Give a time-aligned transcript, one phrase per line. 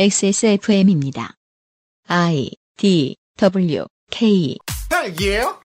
[0.00, 1.34] XSFM입니다.
[2.06, 4.56] I D W K
[4.88, 5.60] 딸기예요?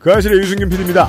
[0.00, 1.08] 그 아실의 유승균 PD입니다.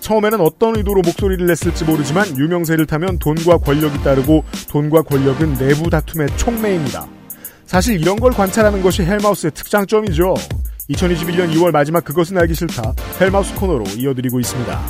[0.00, 6.28] 처음에는 어떤 의도로 목소리를 냈을지 모르지만 유명세를 타면 돈과 권력이 따르고 돈과 권력은 내부 다툼의
[6.36, 7.08] 촉매입니다.
[7.66, 10.34] 사실 이런 걸 관찰하는 것이 헬마우스의 특장점이죠.
[10.90, 14.80] 2021년 2월 마지막 그것은 알기 싫다 헬마우스 코너로 이어드리고 있습니다.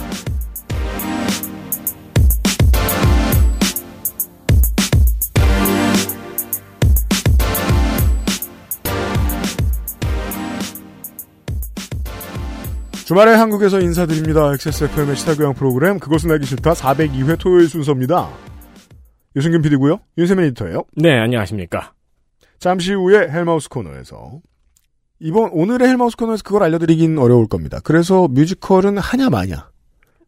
[13.05, 14.51] 주말에 한국에서 인사드립니다.
[14.55, 18.31] XSFM의 시사교양 프로그램 그것은 알기 싫다 402회 토요일 순서입니다.
[19.37, 20.01] 유승균 PD고요.
[20.17, 20.85] 윤세민 에디터예요.
[20.97, 21.93] 네, 안녕하십니까.
[22.59, 24.41] 잠시 후에 헬마우스 코너에서
[25.21, 27.79] 이번 오늘의 헬마우스 코너에서 그걸 알려드리긴 어려울 겁니다.
[27.85, 29.69] 그래서 뮤지컬은 하냐 마냐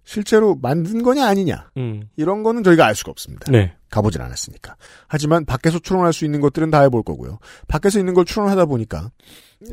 [0.06, 3.50] 실제로 만든 거냐 아니냐 음, 이런 거는 저희가 알 수가 없습니다.
[3.50, 3.74] 네.
[3.90, 4.76] 가보진 않았으니까.
[5.08, 7.38] 하지만 밖에서 추론할 수 있는 것들은 다 해볼 거고요.
[7.66, 9.10] 밖에서 있는 걸 추론하다 보니까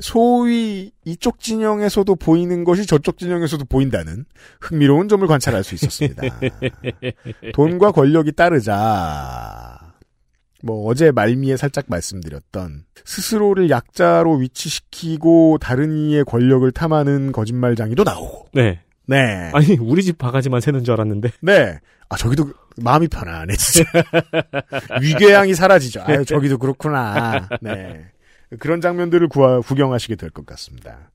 [0.02, 4.26] 소위 이쪽 진영에서도 보이는 것이 저쪽 진영에서도 보인다는
[4.60, 6.24] 흥미로운 점을 관찰할 수 있었습니다.
[7.54, 9.94] 돈과 권력이 따르자.
[10.64, 18.48] 뭐 어제 말미에 살짝 말씀드렸던 스스로를 약자로 위치시키고 다른 이의 권력을 탐하는 거짓말장이도 나오고.
[18.54, 18.80] 네.
[19.08, 19.52] 네.
[19.54, 21.30] 아니, 우리 집 바가지만 새는 줄 알았는데.
[21.42, 21.80] 네.
[22.10, 22.52] 아, 저기도
[22.82, 23.90] 마음이 편하네, 진짜.
[25.02, 26.02] 위궤양이 사라지죠.
[26.06, 27.48] 아유, 저기도 그렇구나.
[27.62, 28.06] 네.
[28.60, 31.12] 그런 장면들을 구하, 구경하시게 될 것 같습니다.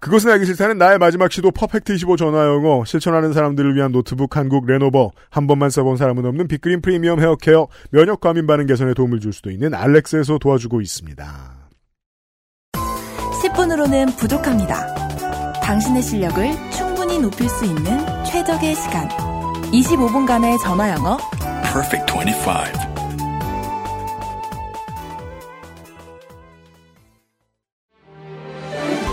[0.00, 4.66] 그것은 알기 싫다는 나의 마지막 시도 퍼펙트 25 전화 영어 실천하는 사람들을 위한 노트북 한국
[4.66, 9.32] 레노버 한 번만 써본 사람은 없는 빅그린 프리미엄 헤어케어 면역 과민 반응 개선에 도움을 줄
[9.32, 11.54] 수도 있는 알렉스에서 도와주고 있습니다.
[13.42, 14.94] 10분으로는 부족합니다.
[15.62, 16.87] 당신의 실력을 충
[17.18, 19.08] 분히 높일 수 있는 최적의 시간.
[19.72, 21.18] 25분간의 전화 영어.
[21.62, 22.50] Perfect 25.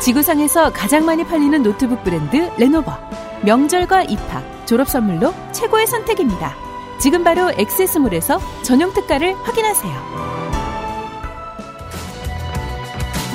[0.02, 2.96] 지구상에서 가장 많이 팔리는 노트북 브랜드 레노버.
[3.42, 6.56] 명절과 입학, 졸업 선물로 최고의 선택입니다.
[7.00, 9.94] 지금 바로 엑세스몰에서 전용 특가를 확인하세요.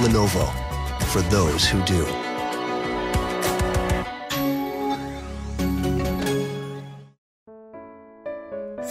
[0.05, 0.49] Lenovo
[1.11, 2.30] for those who do.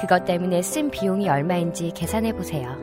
[0.00, 2.76] 그것 때문에 쓴 비용이 얼마인지 계산해 보세요.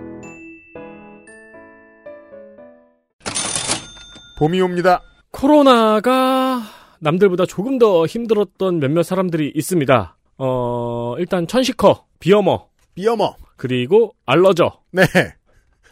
[4.40, 5.02] 봄이 옵니다.
[5.32, 6.62] 코로나가
[7.00, 10.18] 남들보다 조금 더 힘들었던 몇몇 사람들이 있습니다.
[10.38, 13.36] 어, 일단 천시커, 비어머, 비어머.
[13.56, 14.80] 그리고 알러저.
[14.92, 15.04] 네.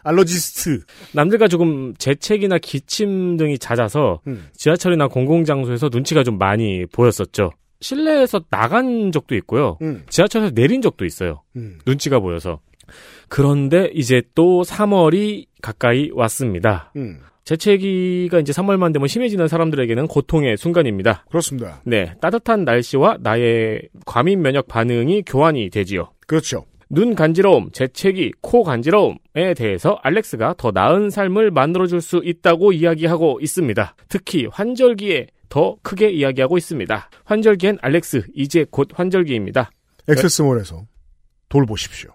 [0.02, 0.84] 알러지스트.
[1.12, 4.48] 남들과 조금 재채기나 기침 등이 잦아서 음.
[4.54, 7.50] 지하철이나 공공장소에서 눈치가 좀 많이 보였었죠.
[7.80, 9.78] 실내에서 나간 적도 있고요.
[9.82, 10.04] 음.
[10.08, 11.42] 지하철에서 내린 적도 있어요.
[11.56, 11.78] 음.
[11.86, 12.60] 눈치가 보여서.
[13.28, 16.92] 그런데 이제 또 3월이 가까이 왔습니다.
[16.96, 17.20] 음.
[17.44, 21.24] 재채기가 이제 3월만 되면 심해지는 사람들에게는 고통의 순간입니다.
[21.28, 21.80] 그렇습니다.
[21.84, 26.10] 네, 따뜻한 날씨와 나의 과민 면역 반응이 교환이 되지요.
[26.26, 26.66] 그렇죠.
[26.88, 33.94] 눈 간지러움, 재채기, 코 간지러움에 대해서 알렉스가 더 나은 삶을 만들어줄 수 있다고 이야기하고 있습니다.
[34.08, 37.10] 특히 환절기에 더 크게 이야기하고 있습니다.
[37.24, 39.70] 환절기엔 알렉스, 이제 곧 환절기입니다.
[40.08, 40.86] 액세스몰에서
[41.50, 42.14] 돌보십시오.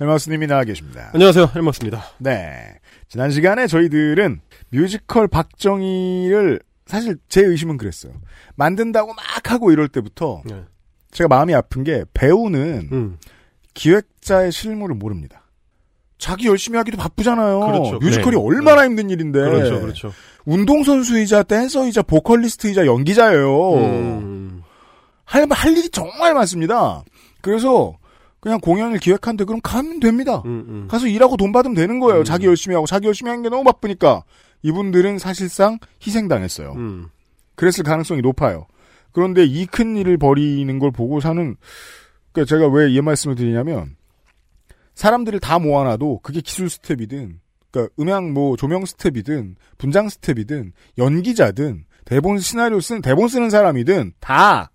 [0.00, 1.10] 헬마우스님이 나와 계십니다.
[1.14, 2.04] 안녕하세요, 헬마우스입니다.
[2.18, 2.78] 네.
[3.08, 4.40] 지난 시간에 저희들은
[4.70, 8.12] 뮤지컬 박정희를 사실 제 의심은 그랬어요.
[8.56, 10.64] 만든다고 막 하고 이럴 때부터 네.
[11.12, 13.18] 제가 마음이 아픈 게 배우는 음,
[13.74, 15.42] 기획자의 실물을 모릅니다.
[16.18, 17.60] 자기 열심히 하기도 바쁘잖아요.
[17.60, 17.98] 그렇죠.
[17.98, 18.42] 뮤지컬이 네.
[18.42, 19.38] 얼마나 힘든 일인데.
[19.38, 20.12] 그렇죠, 그렇죠.
[20.44, 23.74] 운동선수이자 댄서이자 보컬리스트이자 연기자예요.
[23.74, 24.62] 음,
[25.24, 27.02] 할, 할 일이 정말 많습니다.
[27.40, 27.96] 그래서
[28.46, 30.40] 그냥 공연을 기획한데 그럼 가면 됩니다.
[30.44, 30.88] 음, 음.
[30.88, 32.20] 가서 일하고 돈 받으면 되는 거예요.
[32.20, 32.24] 음.
[32.24, 34.22] 자기 열심히 하고 자기 열심히 하는 게 너무 바쁘니까
[34.62, 36.74] 이분들은 사실상 희생당했어요.
[36.74, 37.08] 음.
[37.56, 38.68] 그랬을 가능성이 높아요.
[39.10, 41.56] 그런데 이 큰 일을 벌이는 걸 보고서는
[42.30, 43.96] 그러니까 제가 왜 이 말씀을 드리냐면
[44.94, 47.40] 사람들을 다 모아놔도 그게 기술 스텝이든
[47.72, 54.70] 그러니까 음향 뭐 조명 스텝이든 분장 스텝이든 연기자든 대본 시나리오 쓰는 대본 쓰는 사람이든 다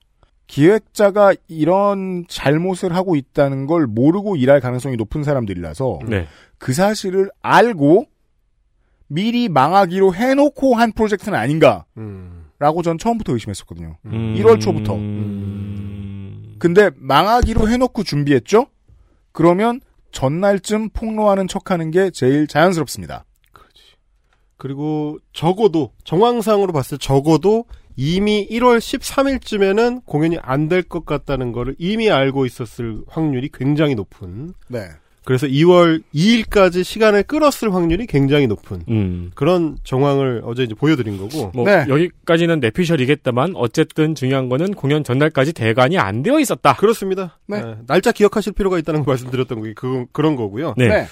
[0.51, 6.27] 기획자가 이런 잘못을 하고 있다는 걸 모르고 일할 가능성이 높은 사람들이라서 네.
[6.57, 8.07] 그 사실을 알고
[9.07, 12.83] 미리 망하기로 해놓고 한 프로젝트는 아닌가라고 음.
[12.83, 13.95] 전 처음부터 의심했었거든요.
[14.07, 14.35] 음.
[14.37, 14.95] 1월 초부터.
[14.95, 16.57] 음.
[16.59, 18.67] 근데 망하기로 해놓고 준비했죠?
[19.31, 19.79] 그러면
[20.11, 23.23] 전날쯤 폭로하는 척하는 게 제일 자연스럽습니다.
[24.57, 27.63] 그리고 적어도 정황상으로 봤을 때 적어도
[27.95, 34.53] 이미 1월 13일쯤에는 공연이 안 될 것 같다는 거를 이미 알고 있었을 확률이 굉장히 높은
[34.67, 34.87] 네.
[35.23, 39.31] 그래서 2월 2일까지 시간을 끌었을 확률이 굉장히 높은 음.
[39.35, 41.85] 그런 정황을 어제 이제 보여드린 거고 뭐 네.
[41.87, 46.75] 여기까지는 내피셜이겠다만 어쨌든 중요한 거는 공연 전날까지 대관이 안 되어 있었다.
[46.75, 47.37] 그렇습니다.
[47.47, 47.61] 네.
[47.61, 50.73] 네, 날짜 기억하실 필요가 있다는 걸 말씀드렸던 게 그, 그런 거고요.
[50.75, 51.05] 네.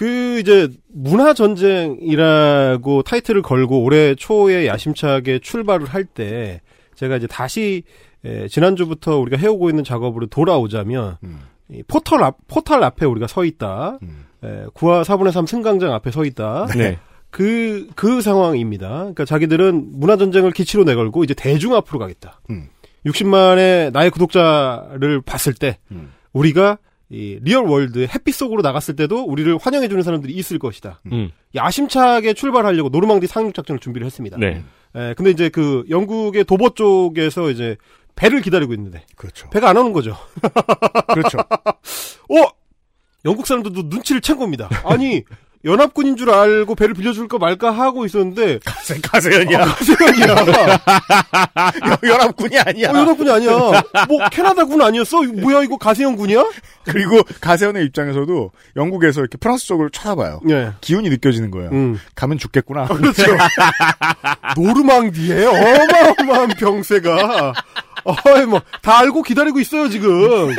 [0.00, 0.06] 네.
[0.06, 6.60] 그 이제 문화 전쟁이라고 타이틀을 걸고 올해 초에 야심차게 출발을 할 때
[6.94, 7.82] 제가 이제 다시
[8.24, 11.40] 에, 지난주부터 우리가 해오고 있는 작업으로 돌아오자면 음.
[11.70, 13.98] 이 포털 앞 포털 앞에 우리가 서 있다.
[14.02, 14.26] 음.
[14.42, 16.66] 에, 9화 4분의 3 승강장 앞에 서 있다.
[16.76, 16.98] 네.
[17.30, 18.88] 그, 그 상황입니다.
[18.88, 22.40] 그러니까 자기들은 문화전쟁을 기치로 내걸고 이제 대중 앞으로 가겠다.
[22.50, 22.68] 음.
[23.06, 26.12] 60만의 나의 구독자를 봤을 때, 음.
[26.32, 26.78] 우리가
[27.10, 31.00] 이 real world 햇빛 속으로 나갔을 때도 우리를 환영해 주는 사람들이 있을 것이다.
[31.10, 31.30] 음.
[31.56, 34.36] 야심차게 출발하려고 노르망디 상륙 작전을 준비를 했습니다.
[34.38, 34.62] 네.
[34.94, 37.76] 에, 근데 이제 그 영국의 도버 쪽에서 이제
[38.14, 39.50] 배를 기다리고 있는데 그렇죠.
[39.50, 40.16] 배가 안 오는 거죠.
[41.08, 41.38] 그렇죠.
[42.30, 42.48] 어!
[43.24, 44.68] 영국 사람들도 눈치를 챈 겁니다.
[44.84, 45.24] 아니,
[45.64, 48.60] 연합군인 줄 알고 배를 빌려줄까 말까 하고 있었는데,
[49.02, 49.64] 가세연이야.
[49.66, 50.36] 가세연이야.
[52.02, 52.90] 연합군이 아니야.
[52.90, 53.50] 어, 연합군이 아니야.
[54.08, 55.22] 뭐, 캐나다군 아니었어?
[55.22, 56.44] 뭐야, 이거 가세연군이야?
[56.84, 60.40] 그리고 가세연의 입장에서도 영국에서 이렇게 프랑스 쪽을 쳐다봐요.
[60.48, 60.72] 예.
[60.80, 61.70] 기운이 느껴지는 거예요.
[61.72, 62.00] 음.
[62.14, 62.86] 가면 죽겠구나.
[62.86, 63.22] 그렇죠.
[64.56, 67.52] 노르망디에 어마어마한 병세가,
[68.04, 70.54] 어이, 뭐, 다 알고 기다리고 있어요, 지금.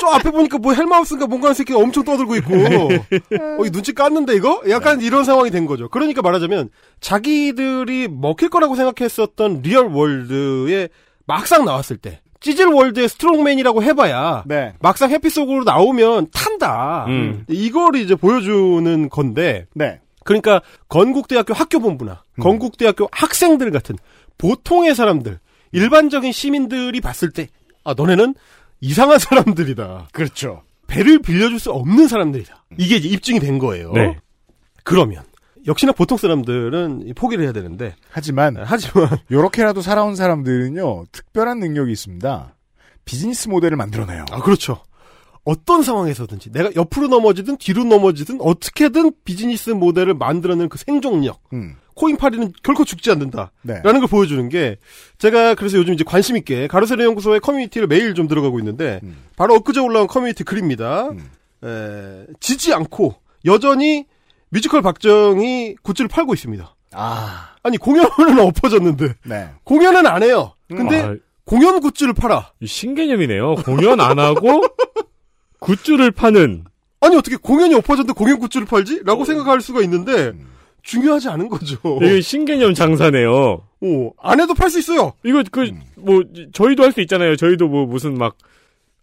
[0.00, 2.54] 저 앞에 보니까 뭐 헬마우스인가 뭔가 하는 새끼가 엄청 떠들고 있고,
[3.60, 4.62] 어, 이 눈치 깠는데 이거?
[4.70, 5.90] 약간 이런 상황이 된 거죠.
[5.90, 6.70] 그러니까 말하자면,
[7.00, 10.88] 자기들이 먹힐 거라고 생각했었던 real world에
[11.26, 14.72] 막상 나왔을 때, 찌질 world의 스트롱맨이라고 해봐야, 네.
[14.80, 17.04] 막상 햇빛 속으로 나오면 탄다.
[17.08, 17.44] 음.
[17.48, 20.00] 이걸 이제 보여주는 건데, 네.
[20.24, 22.42] 그러니까 건국대학교 학교본부나 음.
[22.42, 23.96] 건국대학교 학생들 같은
[24.38, 25.38] 보통의 사람들,
[25.72, 27.48] 일반적인 시민들이 봤을 때,
[27.84, 28.34] 아, 너네는
[28.80, 30.08] 이상한 사람들이다.
[30.12, 30.62] 그렇죠.
[30.86, 32.64] 배를 빌려줄 수 없는 사람들이다.
[32.78, 33.92] 이게 이제 입증이 된 거예요.
[33.92, 34.18] 네.
[34.82, 35.22] 그러면,
[35.66, 42.56] 역시나 보통 사람들은 이 포기를 해야 되는데, 하지만 하지만, 요렇게라도 살아온 사람들은요 특별한 능력이 있습니다.
[43.04, 44.24] 비즈니스 모델을 만들어내요.
[44.30, 44.82] 아, 그렇죠.
[45.44, 51.76] 어떤 상황에서든지, 내가 옆으로 넘어지든 뒤로 넘어지든 어떻게든 비즈니스 모델을 만들어내는 그 생존력, 음.
[52.00, 53.52] 코인파리는 결코 죽지 않는다.
[53.62, 53.80] 네.
[53.84, 54.78] 라는 걸 보여주는 게
[55.18, 59.18] 제가 그래서 요즘 이제 관심 있게 가로세로 연구소의 커뮤니티를 매일 좀 들어가고 있는데 음.
[59.36, 61.10] 바로 엊그제 올라온 커뮤니티 글입니다.
[61.10, 61.30] 음.
[61.62, 64.06] 에, 지지 않고 여전히
[64.48, 66.74] 뮤지컬 박정희 굿즈를 팔고 있습니다.
[66.92, 68.08] 아, 아니 공연은
[68.40, 69.50] 엎어졌는데 네.
[69.64, 70.54] 공연은 안 해요.
[70.68, 72.52] 근데 아, 공연 굿즈를 팔아.
[72.60, 73.56] 이 신개념이네요.
[73.56, 74.62] 공연 안 하고
[75.60, 76.64] 굿즈를 파는
[77.02, 79.02] 아니 어떻게 공연이 엎어졌는데 공연 굿즈를 팔지?
[79.04, 80.46] 라고 생각할 수가 있는데 음.
[80.82, 81.76] 중요하지 않은 거죠.
[82.02, 83.62] 이게 신개념 장사네요.
[83.82, 85.12] 어, 안 해도 팔 수 있어요.
[85.24, 85.70] 이거 그
[86.02, 86.22] 뭐
[86.52, 87.36] 저희도 할 수 있잖아요.
[87.36, 88.34] 저희도 뭐 무슨 막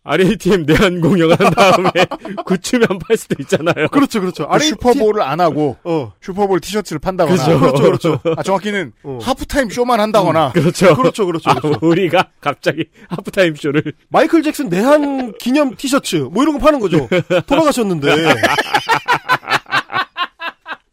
[0.10, 1.89] RATM 내한 공연을 한 다음에
[2.46, 3.89] 굿즈면 팔 수도 있잖아요.
[3.89, 4.48] 그렇죠, 그렇죠.
[4.48, 7.60] 그 RAT 슈퍼볼을 안 하고 어, 슈퍼볼 티셔츠를 판다거나 그죠.
[7.60, 8.19] 그렇죠, 그렇죠.
[8.38, 9.19] 아, 정확히는 어.
[9.22, 10.96] 하프타임 쇼만 한다거나 그렇죠.
[10.96, 11.50] 그렇죠, 그렇죠.
[11.50, 11.79] 아, 그렇죠.
[11.86, 17.10] 우리가 갑자기 하프타임 쇼를 마이클 잭슨 내한 기념 티셔츠 뭐 이런 거 파는 거죠.
[17.46, 18.07] 돌아가셨는데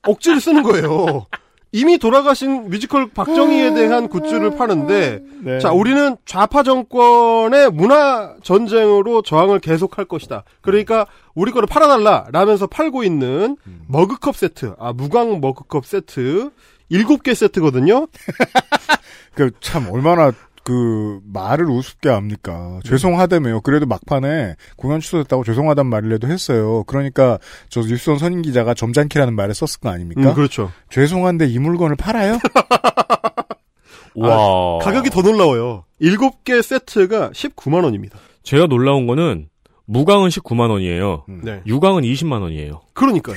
[0.06, 1.26] 억지를 쓰는 거예요.
[1.72, 5.58] 이미 돌아가신 뮤지컬 박정희에 대한 굿즈를 파는데 네.
[5.58, 10.44] 자 우리는 좌파 정권의 문화 전쟁으로 저항을 계속할 것이다.
[10.60, 13.56] 그러니까 우리 거를 팔아달라 라면서 팔고 있는
[13.88, 16.50] 머그컵 세트, 아 무광 머그컵 세트
[16.90, 18.06] 일곱 개 세트거든요.
[19.34, 20.30] 그 참 얼마나
[20.64, 22.80] 그 말을 우습게 합니까?
[22.84, 23.60] 죄송하다며요.
[23.60, 26.84] 그래도 막판에 공연 취소됐다고 죄송하단 말이라도 했어요.
[26.84, 30.30] 그러니까 저 뉴스원 선임 기자가 점잖기라는 말을 썼을 거 아닙니까?
[30.30, 30.72] 음, 그렇죠.
[30.90, 32.38] 죄송한데 이 물건을 팔아요?
[34.16, 35.84] 와 가격이 더 놀라워요.
[35.98, 38.18] 일곱 개 세트가 19만 원입니다.
[38.42, 39.48] 제가 놀라운 거는
[39.86, 41.24] 무광은 19만 원이에요.
[41.28, 41.60] 네.
[41.66, 42.80] 유광은 20만 원이에요.
[42.94, 43.36] 그러니까요.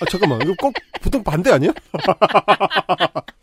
[0.00, 0.40] 아, 잠깐만.
[0.42, 1.72] 이거 꼭 보통 반대 아니야?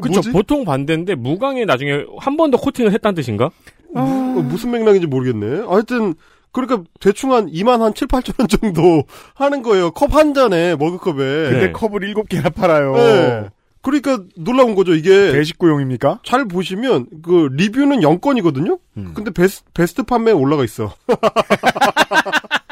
[0.00, 0.14] 그쵸.
[0.14, 0.32] 뭐지?
[0.32, 3.50] 보통 반대인데 무광에 나중에 한 번 더 코팅을 했다는 뜻인가?
[3.94, 4.00] 어,
[4.48, 5.64] 무슨 맥락인지 모르겠네.
[5.68, 6.14] 하여튼
[6.52, 9.90] 그러니까 대충 한 2만 한 7, 8천 원 정도 하는 거예요.
[9.90, 11.16] 컵 한 잔에 머그컵에.
[11.16, 11.72] 근데 네.
[11.72, 12.94] 컵을 7개나 팔아요.
[12.94, 13.48] 네.
[13.82, 14.94] 그러니까 놀라운 거죠.
[14.94, 16.20] 이게 대식구용입니까?
[16.24, 18.78] 잘 보시면 그 리뷰는 0건이거든요.
[18.96, 19.12] 음.
[19.14, 20.94] 근데 베스, 베스트 판매에 올라가 있어.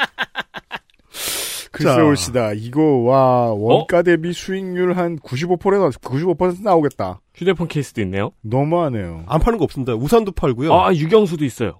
[1.73, 2.03] 글쎄 자.
[2.03, 2.53] 올시다.
[2.53, 7.19] 이거 와 원가 대비 수익률 한 95%나 95% 나오겠다.
[7.35, 8.31] 휴대폰 케이스도 있네요.
[8.41, 9.23] 너무하네요.
[9.27, 9.93] 안 파는 거 없습니다.
[9.95, 10.71] 우산도 팔고요.
[10.73, 11.79] 아, 아, 유경수도 있어요.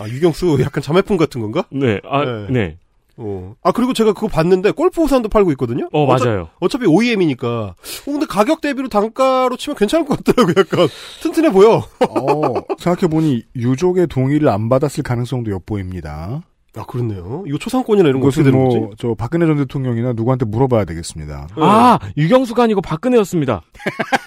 [0.00, 1.64] 유경수 약간 자매품 같은 건가?
[1.70, 2.00] 네.
[2.08, 2.46] 아, 네.
[2.50, 2.78] 네.
[3.16, 3.54] 어.
[3.62, 5.88] 아 그리고 제가 그거 봤는데 골프 우산도 팔고 있거든요.
[5.92, 6.48] 어, 어차- 맞아요.
[6.58, 7.48] 어차피 OEM이니까.
[7.48, 7.74] 어,
[8.06, 10.54] 근데 가격 대비로 단가로 치면 괜찮을 것 같더라고요.
[10.58, 10.88] 약간
[11.22, 11.86] 튼튼해 보여.
[12.08, 16.42] 어, 생각해보니 유족의 동의를 안 받았을 가능성도 엿보입니다.
[16.76, 17.44] 아 그렇네요.
[17.46, 18.78] 이거 초상권이나 이런 거 어떻게 되는 거지?
[18.78, 21.46] 뭐, 저 박근혜 전 대통령이나 누구한테 물어봐야 되겠습니다.
[21.56, 23.62] 아, 육영수가 아니고 박근혜였습니다.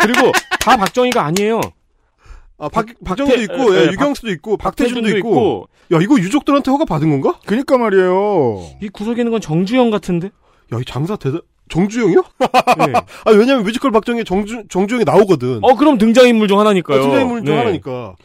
[0.01, 1.59] 그리고 다 박정희가 아니에요.
[2.59, 5.67] 아 박, 박정희도 있고, 예, 예, 박- 육영수도 있고, 박태준도 박태준도 있고.
[5.91, 7.39] 야 이거 유족들한테 허가 받은 건가?
[7.45, 8.61] 그니까 말이에요.
[8.81, 10.31] 이 구석에 있는 건 정주영 같은데?
[10.73, 11.41] 야 이 장사 대단.
[11.69, 12.23] 정주영이요?
[12.85, 12.93] 네.
[12.93, 15.59] 아 왜냐면 뮤지컬 박정희 정주 정주영이 나오거든.
[15.61, 17.01] 어, 그럼 등장인물 중 하나니까요.
[17.01, 17.59] 등장인물 중 네.
[17.59, 18.15] 하나니까.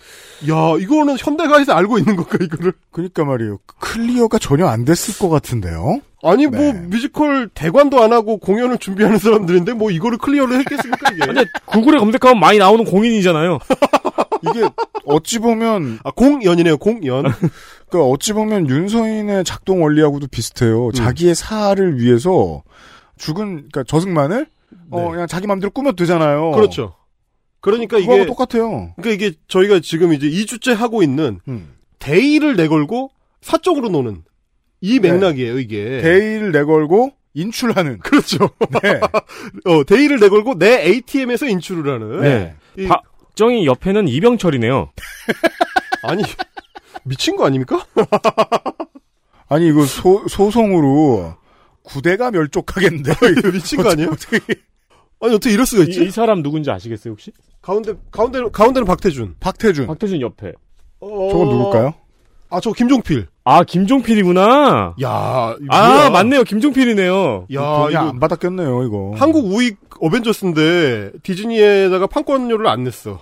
[0.50, 2.72] 야 이거는 현대가에서 알고 있는 건가 이거를?
[2.90, 3.58] 그니까 말이에요.
[3.80, 6.00] clear가 전혀 안 됐을 것 같은데요.
[6.24, 6.72] 아니 네.
[6.72, 11.20] 뭐 뮤지컬 대관도 안 하고 공연을 준비하는 사람들인데 뭐 이거를 clear를 했겠습니까 이게?
[11.26, 13.58] 근데 구글에 검색하면 많이 나오는 공인이잖아요.
[14.50, 14.68] 이게
[15.04, 17.24] 어찌 보면 아 공연이네요 공연.
[17.90, 20.86] 그 어찌 보면 윤서인의 작동 원리하고도 비슷해요.
[20.86, 20.92] 음.
[20.92, 22.62] 자기의 사를 위해서
[23.22, 24.46] 죽은 그러니까 저승만을
[24.90, 25.10] 어 네.
[25.10, 26.50] 그냥 자기 맘대로 꾸며도 되잖아요.
[26.52, 26.94] 그렇죠.
[27.60, 28.92] 그러니까 그거하고 이게 똑같아요.
[28.96, 31.72] 그러니까 이게 저희가 지금 이제 2주째 하고 있는 음.
[32.00, 33.10] 대의를 내걸고
[33.40, 34.24] 사적으로 노는
[34.80, 35.12] 이 네.
[35.12, 36.00] 맥락이에요 이게.
[36.02, 38.00] 대의를 내걸고 인출하는.
[38.00, 38.50] 그렇죠.
[38.82, 39.00] 네.
[39.70, 42.20] 어, 대의를 내걸고 내 ATM에서 인출을 하는.
[42.22, 42.54] 네.
[42.76, 44.90] 이- 박정희 옆에는 이병철이네요.
[46.02, 46.24] 아니
[47.04, 47.86] 미친 거 아닙니까?
[49.48, 51.36] 아니 이거 소, 소송으로
[51.82, 53.14] 구대가 멸족하겠는데요.
[53.38, 54.10] 이거 미친 거 아니에요?
[54.10, 54.38] 어떻게-
[55.20, 56.04] 아니 어떻게 이럴 수가 이, 있지?
[56.04, 57.32] 이 사람 누군지 아시겠어요, 혹시?
[57.60, 59.36] 가운데 가운데 가운데는 박태준.
[59.40, 59.86] 박태준.
[59.86, 60.52] 박태준 옆에.
[61.00, 61.28] 어...
[61.30, 61.94] 저건 누굴까요?
[62.50, 63.28] 아, 저 김종필.
[63.44, 64.94] 아, 김종필이구나.
[65.02, 66.10] 야, 아?
[66.10, 66.44] 맞네요.
[66.44, 67.46] 김종필이네요.
[67.54, 69.14] 야, 이거 안 받았겠네요, 이거.
[69.16, 73.20] 한국 우익 어벤져스인데 디즈니에다가 판권료를 안 냈어.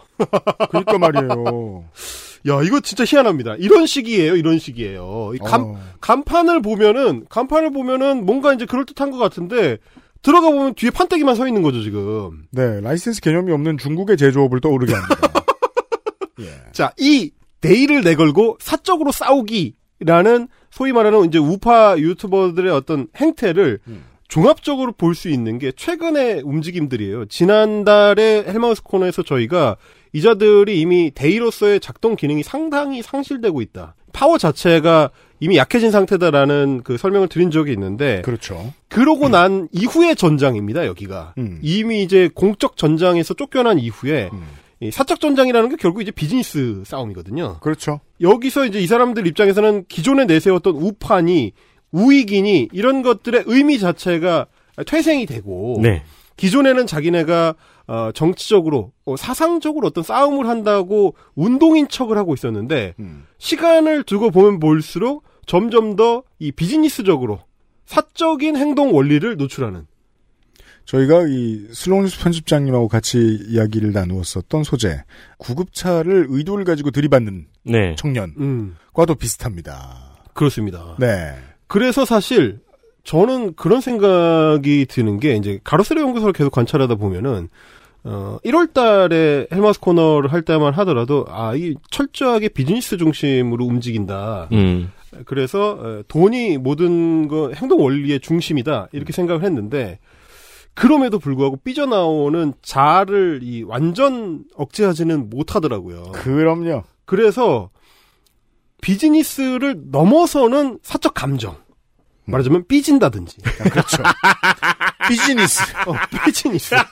[0.70, 1.84] 그러니까 말이에요.
[2.48, 3.56] 야, 이거 진짜 희한합니다.
[3.58, 5.32] 이런 식이에요, 이런 식이에요.
[5.34, 5.80] 이 간, 어.
[6.00, 9.78] 간판을 보면은, 간판을 보면은 뭔가 이제 그럴듯한 것 같은데,
[10.22, 12.44] 들어가 보면 뒤에 판때기만 서 있는 거죠, 지금.
[12.50, 15.16] 네, 라이센스 개념이 없는 중국의 제조업을 떠오르게 합니다.
[16.40, 16.46] 예.
[16.72, 17.30] 자, 이
[17.60, 24.04] 대의를 내걸고 사적으로 싸우기라는 소위 말하는 이제 우파 유튜버들의 어떤 행태를 음.
[24.28, 27.26] 종합적으로 볼 수 있는 게 최근의 움직임들이에요.
[27.26, 29.76] 지난달에 헬마우스 코너에서 저희가
[30.12, 33.94] 이자들이 이미 대의로서의 작동 기능이 상당히 상실되고 있다.
[34.12, 38.72] 파워 자체가 이미 약해진 상태다라는 그 설명을 드린 적이 있는데 그렇죠.
[38.88, 41.34] 그러고 난 이후의 전장입니다, 여기가.
[41.38, 41.58] 음.
[41.62, 44.42] 이미 이제 공적 전장에서 쫓겨난 이후에 음.
[44.80, 47.58] 이 사적 전장이라는 게 결국 이제 비즈니스 싸움이거든요.
[47.60, 48.00] 그렇죠.
[48.20, 51.52] 여기서 이제 이 사람들 입장에서는 기존에 내세웠던 우판이
[51.92, 54.46] 우익이니 이런 것들의 의미 자체가
[54.86, 56.02] 퇴생이 되고 네.
[56.36, 57.54] 기존에는 자기네가
[57.90, 63.26] 어, 정치적으로 어, 사상적으로 어떤 싸움을 한다고 운동인 척을 하고 있었는데 음.
[63.38, 67.40] 시간을 두고 보면 볼수록 점점 더 이 비즈니스적으로
[67.86, 69.86] 사적인 행동 원리를 노출하는
[70.84, 73.18] 저희가 이 슬롱뉴스 편집장님하고 같이
[73.48, 75.02] 이야기를 나누었었던 소재
[75.38, 77.94] 구급차를 의도를 가지고 들이받는 네.
[77.96, 78.76] 청년과도 음
[79.18, 80.22] 비슷합니다.
[80.32, 80.96] 그렇습니다.
[80.98, 81.34] 네.
[81.66, 82.60] 그래서 사실
[83.04, 87.48] 저는 그런 생각이 드는 게 이제 가로세로 연구소를 계속 관찰하다 보면은
[88.04, 94.48] 어 1월 달에 헬마스 코너를 할 때만 하더라도 아, 이 철저하게 비즈니스 중심으로 움직인다.
[94.52, 94.90] 음.
[95.26, 98.88] 그래서 어, 돈이 모든 거 행동 원리의 중심이다.
[98.92, 99.98] 이렇게 생각을 했는데
[100.74, 106.12] 그럼에도 불구하고 삐져나오는 자를 이 완전 억제하지는 못하더라고요.
[106.12, 106.84] 그럼요.
[107.04, 107.70] 그래서
[108.80, 111.56] 비즈니스를 넘어서는 사적 감정.
[112.30, 113.38] 말하자면 삐진다든지.
[113.70, 114.02] 그렇죠.
[115.08, 115.62] 비즈니스.
[115.86, 115.94] 어,
[116.24, 116.74] 비즈니스.
[116.74, 116.84] 아,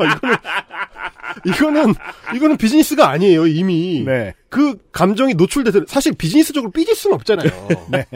[0.00, 0.36] 이거는,
[1.44, 1.94] 이거는,
[2.34, 4.02] 이거는 비즈니스가 아니에요, 이미.
[4.04, 4.34] 네.
[4.48, 7.50] 그 감정이 노출돼서, 사실 비즈니스적으로 삐질 수는 없잖아요.
[7.90, 8.06] 네.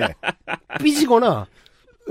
[0.83, 1.47] 삐지거나,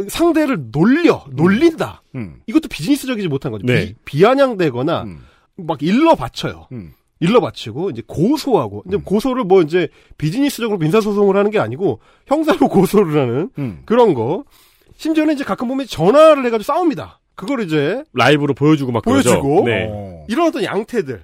[0.08, 2.04] 상대를 놀려, 놀린다.
[2.16, 2.42] 음.
[2.48, 3.66] 이것도 비즈니스적이지 못한 거죠.
[3.66, 3.94] 네.
[4.06, 5.26] 비, 아냥되거나 음.
[5.58, 6.68] 막 일러 바쳐요.
[6.72, 6.94] 음.
[7.20, 12.68] 일러 바치고 이제 고소하고 이제 고소를 뭐 이제 비즈니스적으로 민사 소송을 하는 게 아니고 형사로
[12.70, 13.82] 고소를 하는 음.
[13.86, 14.46] 그런 거.
[14.96, 17.20] 심지어는 이제 가끔 보면 전화를 해가지고 싸웁니다.
[17.36, 19.42] 그걸 이제 라이브로 보여주고 막 그러죠.
[19.42, 19.66] 보여주고.
[19.66, 19.88] 네.
[19.90, 20.26] 어.
[20.28, 21.24] 이런 어떤 양태들.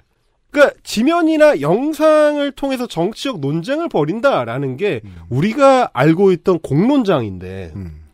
[0.50, 8.04] 그러니까 지면이나 영상을 통해서 정치적 논쟁을 벌인다라는 게 우리가 알고 있던 공론장인데 음.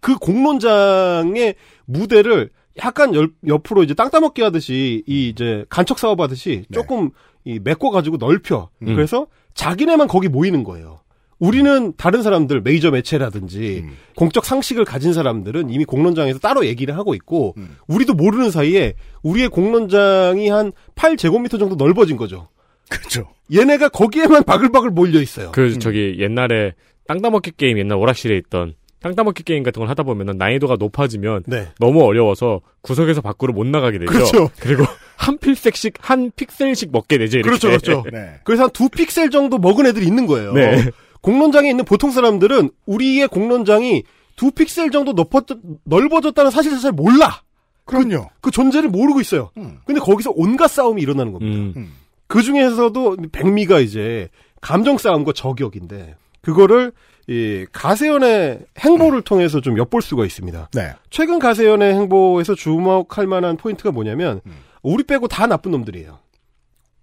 [0.00, 1.54] 그 공론장의
[1.86, 2.50] 무대를
[2.82, 6.74] 약간 열- 옆으로 이제 땅 따먹기 하듯이 이 이제 간척 사업 하듯이 네.
[6.74, 7.10] 조금
[7.44, 8.68] 이 메꿔 가지고 넓혀.
[8.82, 8.94] 음.
[8.94, 11.00] 그래서 자기네만 거기 모이는 거예요.
[11.38, 13.92] 우리는 다른 사람들 메이저 매체라든지 음.
[14.16, 17.76] 공적 상식을 가진 사람들은 이미 공론장에서 따로 얘기를 하고 있고 음.
[17.88, 22.48] 우리도 모르는 사이에 우리의 공론장이 한 8제곱미터 정도 넓어진 거죠.
[22.88, 23.28] 그렇죠.
[23.52, 25.52] 얘네가 거기에만 바글바글 몰려 있어요.
[25.52, 26.74] 그 저기 옛날에
[27.06, 28.74] 땅 따먹기 게임 옛날 오락실에 있던
[29.06, 31.68] 땅 따먹기 게임 같은 걸 하다 보면은 난이도가 높아지면 네.
[31.78, 34.10] 너무 어려워서 구석에서 밖으로 못 나가게 되죠.
[34.10, 34.50] 그렇죠.
[34.58, 34.84] 그리고
[35.16, 37.38] 한 필색씩 한 픽셀씩 먹게 되죠.
[37.38, 37.48] 이렇게.
[37.48, 38.04] 그렇죠, 그렇죠.
[38.12, 38.40] 네.
[38.42, 40.52] 그래서 한 두 픽셀 정도 먹은 애들이 있는 거예요.
[40.54, 40.90] 네.
[41.20, 44.02] 공론장에 있는 보통 사람들은 우리의 공론장이
[44.34, 45.42] 두 픽셀 정도 넓어,
[45.84, 47.42] 넓어졌다는 사실을 잘 몰라.
[47.84, 48.28] 그럼요.
[48.40, 49.50] 그 존재를 모르고 있어요.
[49.56, 49.78] 음.
[49.86, 51.78] 근데 거기서 온갖 싸움이 일어나는 겁니다.
[51.78, 51.92] 음.
[52.26, 54.28] 그 중에서도 백미가 이제
[54.60, 56.90] 감정 싸움과 저격인데 그거를
[57.28, 60.70] 이 가세연의 행보를 통해서 좀 엿볼 수가 있습니다.
[60.74, 60.92] 네.
[61.10, 64.52] 최근 가세연의 행보에서 주목할 만한 포인트가 뭐냐면 음.
[64.82, 66.18] 우리 빼고 다 나쁜 놈들이에요.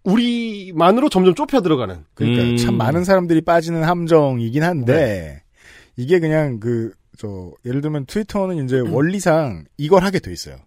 [0.03, 2.06] 우리만으로 점점 좁혀 들어가는.
[2.13, 2.58] 그러니까 음.
[2.58, 5.44] 참 많은 사람들이 빠지는 함정이긴 한데
[5.98, 10.58] 이게 그냥 그 저 예를 들면 트위터는 이제 원리상 이걸 하게 돼 있어요.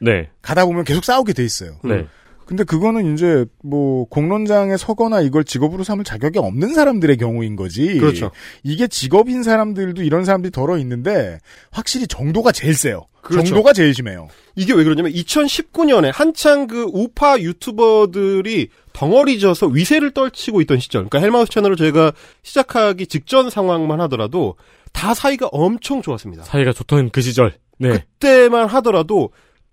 [0.00, 0.28] 네.
[0.40, 1.78] 가다 보면 계속 싸우게 돼 있어요.
[1.84, 2.06] 네.
[2.50, 7.96] 근데 그거는 이제 뭐 공론장에 서거나 이걸 직업으로 삼을 자격이 없는 사람들의 경우인 거지.
[7.96, 8.32] 그렇죠.
[8.64, 11.38] 이게 직업인 사람들도 이런 사람들이 덜어 있는데
[11.70, 13.06] 확실히 정도가 제일 세요.
[13.22, 13.46] 그렇죠.
[13.46, 14.26] 정도가 제일 심해요.
[14.56, 21.02] 이게 왜 그러냐면 2019년에 한창 그 우파 유튜버들이 덩어리져서 위세를 떨치고 있던 시절.
[21.02, 24.56] 그러니까 헬마우스 채널을 저희가 시작하기 직전 상황만 하더라도
[24.92, 26.42] 다 사이가 엄청 좋았습니다.
[26.42, 27.54] 사이가 좋던 그 시절.
[27.78, 27.90] 네.
[27.90, 29.30] 그때만 하더라도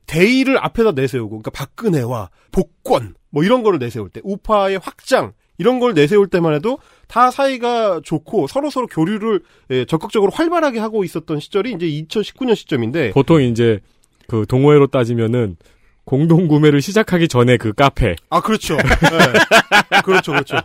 [0.08, 5.93] 대의를 앞에다 내세우고 그러니까 박근혜와 복권 뭐 이런 거를 내세울 때 우파의 확장 이런 걸
[5.93, 9.41] 내세울 때만 해도 다 사이가 좋고 서로 서로 교류를
[9.72, 13.80] 예, 적극적으로 활발하게 하고 있었던 시절이 이제 2019년 시점인데 보통 이제
[14.28, 15.58] 그 동호회로 따지면은
[16.06, 18.15] 공동 구매를 시작하기 전에 그 카페.
[18.30, 20.02] 아 그렇죠 예.
[20.02, 20.58] 그렇죠 그렇죠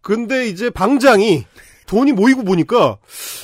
[0.00, 1.44] 근데 이제 방장이
[1.94, 2.98] 돈이 모이고 보니까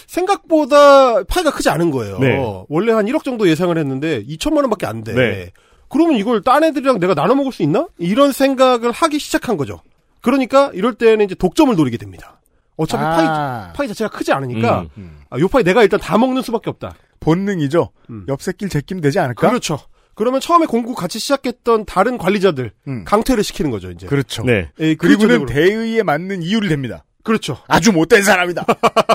[0.08, 2.18] 생각보다 파이가 크지 않은 거예요.
[2.18, 2.36] 네.
[2.68, 5.14] 원래 한 1억 정도 예상을 했는데 2천만 원밖에 안 돼.
[5.14, 5.50] 네.
[5.88, 7.86] 그러면 이걸 딴 애들이랑 내가 나눠 먹을 수 있나?
[7.98, 9.80] 이런 생각을 하기 시작한 거죠.
[10.20, 12.40] 그러니까 이럴 때는 이제 독점을 노리게 됩니다.
[12.76, 14.88] 어차피 파이 아, 파이 자체가 크지 않으니까 음.
[14.98, 15.20] 음.
[15.30, 16.94] 아, 요 파이 내가 일단 다 먹는 수밖에 없다.
[17.20, 17.90] 본능이죠.
[18.10, 18.24] 음.
[18.28, 19.48] 옆 새끼를 제끼면 되지 않을까?
[19.48, 19.78] 그렇죠.
[20.14, 23.04] 그러면 처음에 공구 같이 시작했던 다른 관리자들 음.
[23.04, 24.06] 강퇴를 시키는 거죠 이제.
[24.06, 24.42] 그렇죠.
[24.42, 24.70] 네.
[24.80, 25.46] 예, 그리고는.
[25.46, 27.02] 대의에 맞는 이유를 댑니다.
[27.22, 27.58] 그렇죠.
[27.68, 28.64] 아주 못된 사람이다.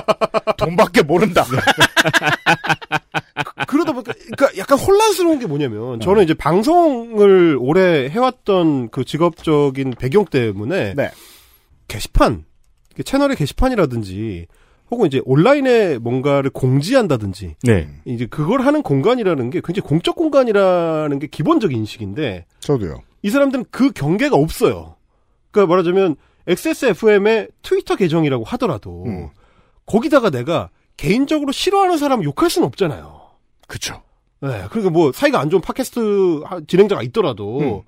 [0.56, 1.44] 돈밖에 모른다.
[3.66, 5.48] 그러다 보니까 그러니까 약간 혼란스러운 게 어.
[5.48, 11.10] 뭐냐면 저는 이제 방송을 오래 해왔던 그 직업적인 배경 때문에 네.
[11.88, 12.44] 게시판
[13.04, 14.46] 채널의 게시판이라든지
[14.90, 17.88] 혹은 이제 온라인에 뭔가를 공지한다든지 네.
[18.04, 23.02] 이제 그걸 하는 공간이라는 게 굉장히 공적 공간이라는 게 기본적인 인식인데 저도요.
[23.22, 24.96] 이 사람들은 그 경계가 없어요.
[25.50, 29.28] 그러니까 말하자면 XSFM의 트위터 계정이라고 하더라도 음.
[29.86, 33.20] 거기다가 내가 개인적으로 싫어하는 사람 욕할 수는 없잖아요.
[33.68, 34.02] 그쵸.
[34.40, 37.80] 네, 그러니까 뭐 사이가 안 좋은 팟캐스트 하- 진행자가 있더라도 음.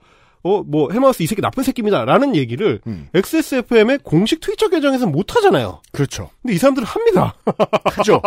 [0.42, 3.08] 어뭐 헬마우스 이 새끼 나쁜 새끼입니다라는 얘기를 음.
[3.14, 5.82] XSFM의 공식 트위터 계정에서는 못 하잖아요.
[5.92, 6.30] 그렇죠.
[6.42, 7.34] 근데 이 사람들은 합니다.
[7.84, 8.20] 하죠.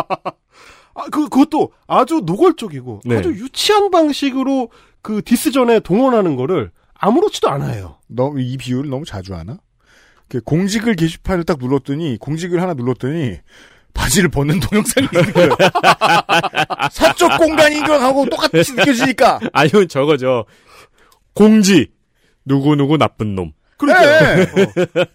[0.94, 3.18] 아, 그 그것도 아주 노골적이고 네.
[3.18, 4.70] 아주 유치한 방식으로
[5.02, 7.98] 그 디스전에 동원하는 거를 아무렇지도 않아요.
[8.08, 9.58] 너이 비유를 너무 자주 하나?
[10.32, 13.38] 그 공직을 게시판을 딱 눌렀더니 공직을 하나 눌렀더니
[13.94, 15.50] 바지를 벗는 동영상이 있는 거예요.
[16.90, 19.42] 사적 공간이건 하고 똑같이 느껴지니까.
[19.52, 20.46] 아니면 저거죠.
[21.34, 21.92] 공지.
[22.46, 23.52] 누구 누구 나쁜 놈.
[23.76, 24.44] 그러니까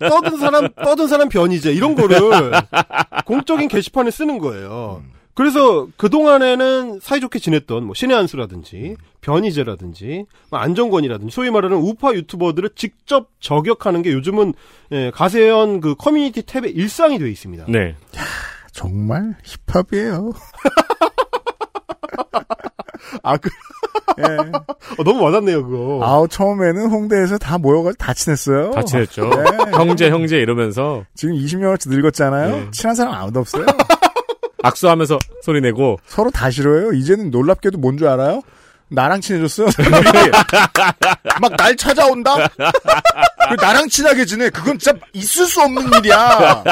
[0.05, 2.53] 어, 떠든 사람 떠든 사람 변이제 이런 거를
[3.25, 5.03] 공적인 게시판에 쓰는 거예요.
[5.37, 12.71] 그래서 그 동안에는 사이좋게 지냈던 뭐 신의 한수라든지 변이제라든지 뭐 안정권이라든지 소위 말하는 우파 유튜버들을
[12.75, 14.55] 직접 저격하는 게 요즘은
[14.93, 17.67] 예, 가세현 그 커뮤니티 탭의 일상이 되어 있습니다.
[17.69, 17.97] 네.
[18.73, 20.33] 정말 힙합이에요.
[23.23, 23.51] 아, 그,
[24.19, 24.23] 예.
[24.99, 26.01] 어, 너무 와닿네요 그거.
[26.03, 28.71] 아우 처음에는 홍대에서 다 모여가지고 다 친했어요.
[28.71, 29.29] 다 친했죠.
[29.29, 29.45] 네.
[29.73, 32.57] 형제, 형제 이러면서 지금 20년어치 늙었잖아요.
[32.57, 32.71] 네.
[32.71, 33.67] 친한 사람 아무도 없어요.
[34.67, 36.93] 악수하면서 소리 내고 서로 다 싫어해요.
[36.93, 38.43] 이제는 놀랍게도 뭔 줄 알아요?
[38.89, 39.67] 나랑 친해졌어요.
[41.41, 42.49] 막 날 찾아온다.
[42.49, 44.49] 그 나랑 친하게 지내.
[44.51, 46.63] 그건 진짜 있을 수 없는 일이야.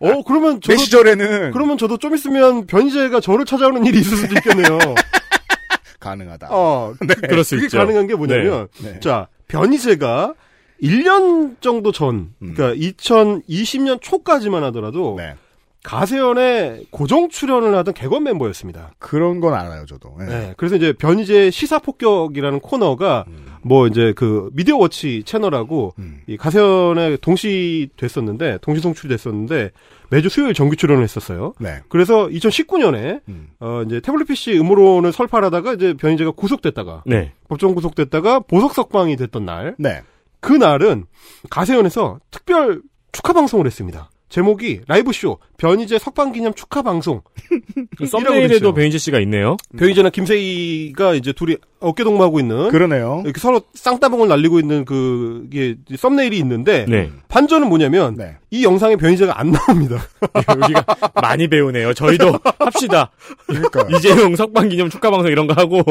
[0.00, 4.34] 어, 그러면 내 저도, 시절에는 그러면 저도 좀 있으면 변희재가 저를 찾아오는 일이 있을 수도
[4.36, 4.78] 있겠네요.
[6.00, 6.48] 가능하다.
[6.50, 6.94] 어,
[7.28, 7.78] 그럴 수 그게 있죠.
[7.78, 8.92] 가능한 게 뭐냐면, 네.
[8.94, 9.00] 네.
[9.00, 10.34] 자, 변희재가
[10.82, 12.54] 1년 정도 전, 음.
[12.54, 15.36] 그러니까 2020년 초까지만 하더라도 네.
[15.84, 18.92] 가세연의 고정 출연을 하던 개건 멤버였습니다.
[18.98, 20.14] 그런 건 알아요, 저도.
[20.18, 20.26] 네.
[20.26, 20.54] 네.
[20.56, 23.24] 그래서 이제 변희재 시사 폭격이라는 코너가
[23.62, 26.20] 뭐 이제 그 미디어 워치 채널하고 음.
[26.26, 29.70] 이 가세연에 동시 됐었는데 동시 송출이 됐었는데
[30.10, 31.54] 매주 수요일 정규 출연을 했었어요.
[31.58, 31.80] 네.
[31.88, 33.48] 그래서 2019년에 음.
[33.60, 37.32] 어 이제 태블릿 PC 음모론을 설파하다가 이제 변희재가 구속됐다가 네.
[37.48, 40.02] 법정 구속됐다가 보석 석방이 됐던 날 네.
[40.40, 41.06] 그 날은
[41.50, 44.10] 가세연에서 특별 축하 방송을 했습니다.
[44.28, 47.20] 제목이 라이브 쇼 변희재 석방 기념 축하 방송.
[47.96, 48.74] 그 썸네일에도.
[48.74, 49.56] 배인재 씨가 있네요.
[49.78, 53.22] 변희재나 김세희가 이제 둘이 어깨 동무하고 있는 그러네요.
[53.24, 57.10] 이렇게 서로 쌍따봉을 날리고 있는 그 이게 썸네일이 있는데 네.
[57.28, 58.36] 반전은 뭐냐면 네.
[58.50, 59.98] 이 영상에 변희재가 안 나옵니다.
[60.62, 60.84] 여기가
[61.20, 61.94] 많이 배우네요.
[61.94, 63.12] 저희도 합시다.
[63.46, 63.96] 그러니까요.
[63.96, 65.82] 이재용 석방 기념 축하 방송 이런 거 하고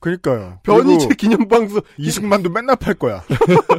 [0.00, 0.58] 그러니까요.
[0.64, 3.22] 변희재 기념 방송 이승만도 맨날 팔 거야.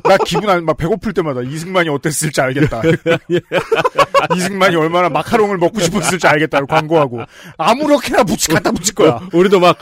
[0.04, 2.82] 나 기분 안, 막 배고플 때마다 이승만이 어땠을지 알겠다.
[4.36, 6.65] 이승만이 얼마나 마카롱을 먹고 싶었을지 알겠다.
[6.65, 7.21] 광고하고.
[7.57, 9.19] 아무렇게나 붙이, 갖다 붙일 거야.
[9.34, 9.77] 우리도 막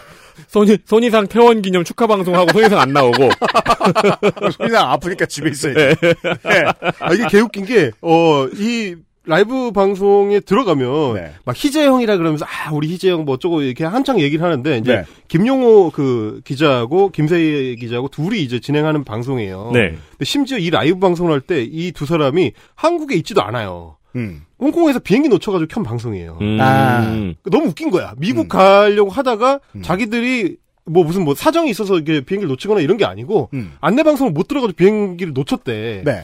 [0.48, 3.30] 손이 손이상 퇴원 기념 축하 방송하고 손이상 안 나오고
[4.58, 5.96] 소리상 아프니까 집에 있어야 돼.
[5.96, 6.64] 네.
[7.00, 11.34] 아, 이게 개웃긴 게, 어, 이 라이브 방송에 들어가면, 네.
[11.46, 14.96] 막 희재 형이라 그러면서, 아, 우리 희재 형 뭐 어쩌고 이렇게 한창 얘기를 하는데, 이제,
[14.96, 15.04] 네.
[15.28, 19.72] 김용호 그 기자하고 김세희 기자하고 둘이 이제 진행하는 방송이에요.
[19.74, 19.90] 네.
[20.12, 23.98] 근데 심지어 이 라이브 방송을 할 때 이 두 사람이 한국에 있지도 않아요.
[24.16, 24.44] 음.
[24.60, 26.38] 홍콩에서 비행기 놓쳐가지고 켠 방송이에요.
[26.42, 26.58] 음.
[26.60, 27.34] 아.
[27.50, 28.14] 너무 웃긴 거야.
[28.18, 28.48] 미국 음.
[28.48, 29.82] 가려고 하다가 음.
[29.82, 33.74] 자기들이 뭐 무슨 뭐 사정이 있어서 이렇게 비행기를 놓치거나 이런 게 아니고 음.
[33.80, 36.02] 안내 방송을 못 들어가지고 비행기를 놓쳤대.
[36.04, 36.24] 네.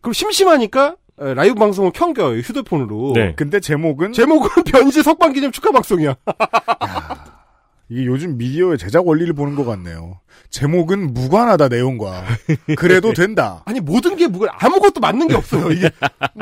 [0.00, 3.12] 그럼 심심하니까 에, 라이브 방송을 켠 거예요 휴대폰으로.
[3.14, 3.32] 네.
[3.36, 6.14] 근데 제목은 제목은 변희재 석방 기념 축하 방송이야.
[7.88, 10.20] 이게 요즘 미디어의 제작 원리를 보는 것 같네요.
[10.50, 12.24] 제목은 무관하다 내용과
[12.76, 13.62] 그래도 된다.
[13.66, 15.70] 아니 모든 게 무관 아무것도 맞는 게 없어요.
[15.72, 15.90] 이게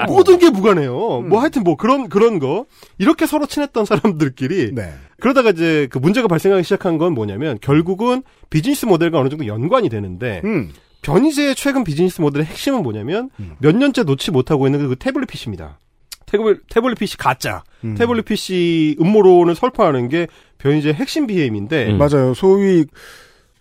[0.07, 1.23] 모든 게 무관해요.
[1.23, 2.67] 뭐 하여튼 뭐 그런 그런 거
[2.99, 4.93] 이렇게 서로 친했던 사람들끼리 네.
[5.19, 10.41] 그러다가 이제 그 문제가 발생하기 시작한 건 뭐냐면 결국은 비즈니스 모델과 어느 정도 연관이 되는데
[10.45, 10.71] 음.
[11.03, 13.57] 변희재의 최근 비즈니스 모델의 핵심은 뭐냐면 음.
[13.59, 15.79] 몇 년째 놓지 못하고 있는 그 태블릿 PC입니다.
[16.27, 17.65] 태블릿, 태블릿 PC 가짜.
[17.85, 17.97] 음.
[17.97, 20.29] 태블릿 PC 음모론을 설파하는 게
[20.61, 21.99] 변희재의 핵심 BM인데 음.
[21.99, 22.35] 맞아요.
[22.35, 22.87] 소위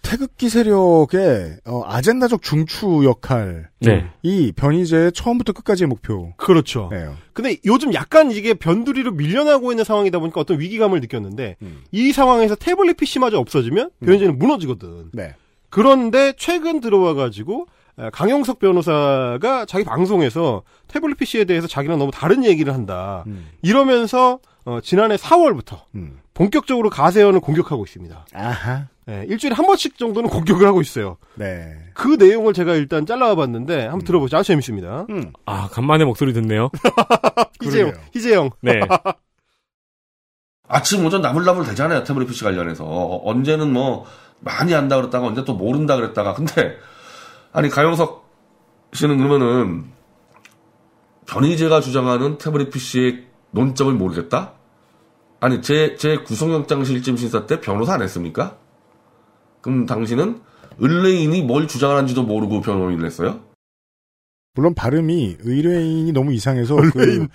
[0.01, 4.12] 태극기 세력의 어, 아젠다적 중추 역할이 네.
[4.55, 6.33] 변희재의 처음부터 끝까지의 목표네요.
[6.38, 6.88] 그렇죠.
[6.91, 7.09] 네.
[7.33, 11.83] 근데 요즘 약간 이게 변두리로 밀려나고 있는 상황이다 보니까 어떤 위기감을 느꼈는데 음.
[11.91, 15.09] 이 상황에서 태블릿 PC마저 없어지면 변희재는 무너지거든.
[15.13, 15.35] 네.
[15.69, 17.67] 그런데 최근 들어와 가지고
[18.13, 23.25] 강영석 변호사가 자기 방송에서 태블릿 PC에 대해서 자기랑 너무 다른 얘기를 한다.
[23.27, 23.49] 음.
[23.62, 26.18] 이러면서 어, 지난해 4월부터 음.
[26.39, 28.25] 본격적으로 가세연을 공격하고 있습니다.
[28.34, 28.88] 아하.
[29.10, 31.17] 예, 일주일에 한 번씩 정도는 공격을 하고 있어요.
[31.36, 31.75] 네.
[31.93, 34.38] 그 내용을 제가 일단 잘라와 봤는데 한번 들어보죠.
[34.38, 35.06] 아주 재밌습니다.
[35.10, 35.34] 음.
[35.45, 36.69] 아 간만에 목소리 듣네요.
[37.60, 37.91] 그러게요.
[38.15, 38.52] 희재형.
[38.62, 38.80] 네.
[40.69, 42.06] 아침 오전 나불나불 되잖아요.
[42.06, 42.86] 태블릿 PC 관련해서.
[42.86, 44.06] 어, 언제는 뭐
[44.39, 46.36] 많이 안다 그랬다가 언제 또 모른다 그랬다가.
[46.36, 46.78] 근데
[47.52, 48.30] 아니 가영석
[48.93, 49.91] 씨는 그러면은
[51.28, 54.54] 변희재가 주장하는 태블릿 PC의 논점을 모르겠다?
[55.39, 58.58] 아니 제, 제 구속영장 실질 심사 때 변호사 안 했습니까?
[59.62, 60.41] 그럼 당신은
[60.80, 63.41] 의뢰인이 뭘 주장하는지도 모르고 변호인을 했어요?
[64.54, 67.28] 물론 발음이 의뢰인이 너무 이상해서 그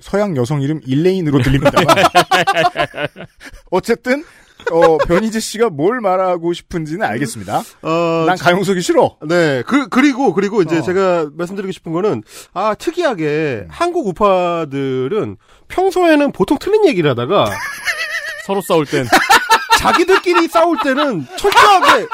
[0.00, 1.86] 서양 여성 이름 일레인으로 들립니다만
[3.70, 4.24] 어쨌든
[4.70, 7.62] 어, 변희재 씨가 뭘 말하고 싶은지는 알겠습니다.
[7.82, 9.16] 어, 난 가용석이 싫어.
[9.26, 9.62] 네.
[9.66, 10.82] 그, 그리고, 그리고 이제 어.
[10.82, 15.36] 제가 말씀드리고 싶은 거는, 아, 특이하게 한국 우파들은
[15.68, 17.50] 평소에는 보통 틀린 얘기를 하다가
[18.46, 19.06] 서로 싸울 땐
[19.78, 22.06] 자기들끼리 싸울 때는 철저하게,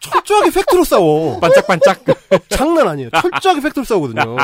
[0.00, 1.38] 철저하게 팩트로 싸워.
[1.38, 2.00] 반짝반짝.
[2.50, 3.10] 장난 아니에요.
[3.10, 4.36] 철저하게 팩트로 싸우거든요.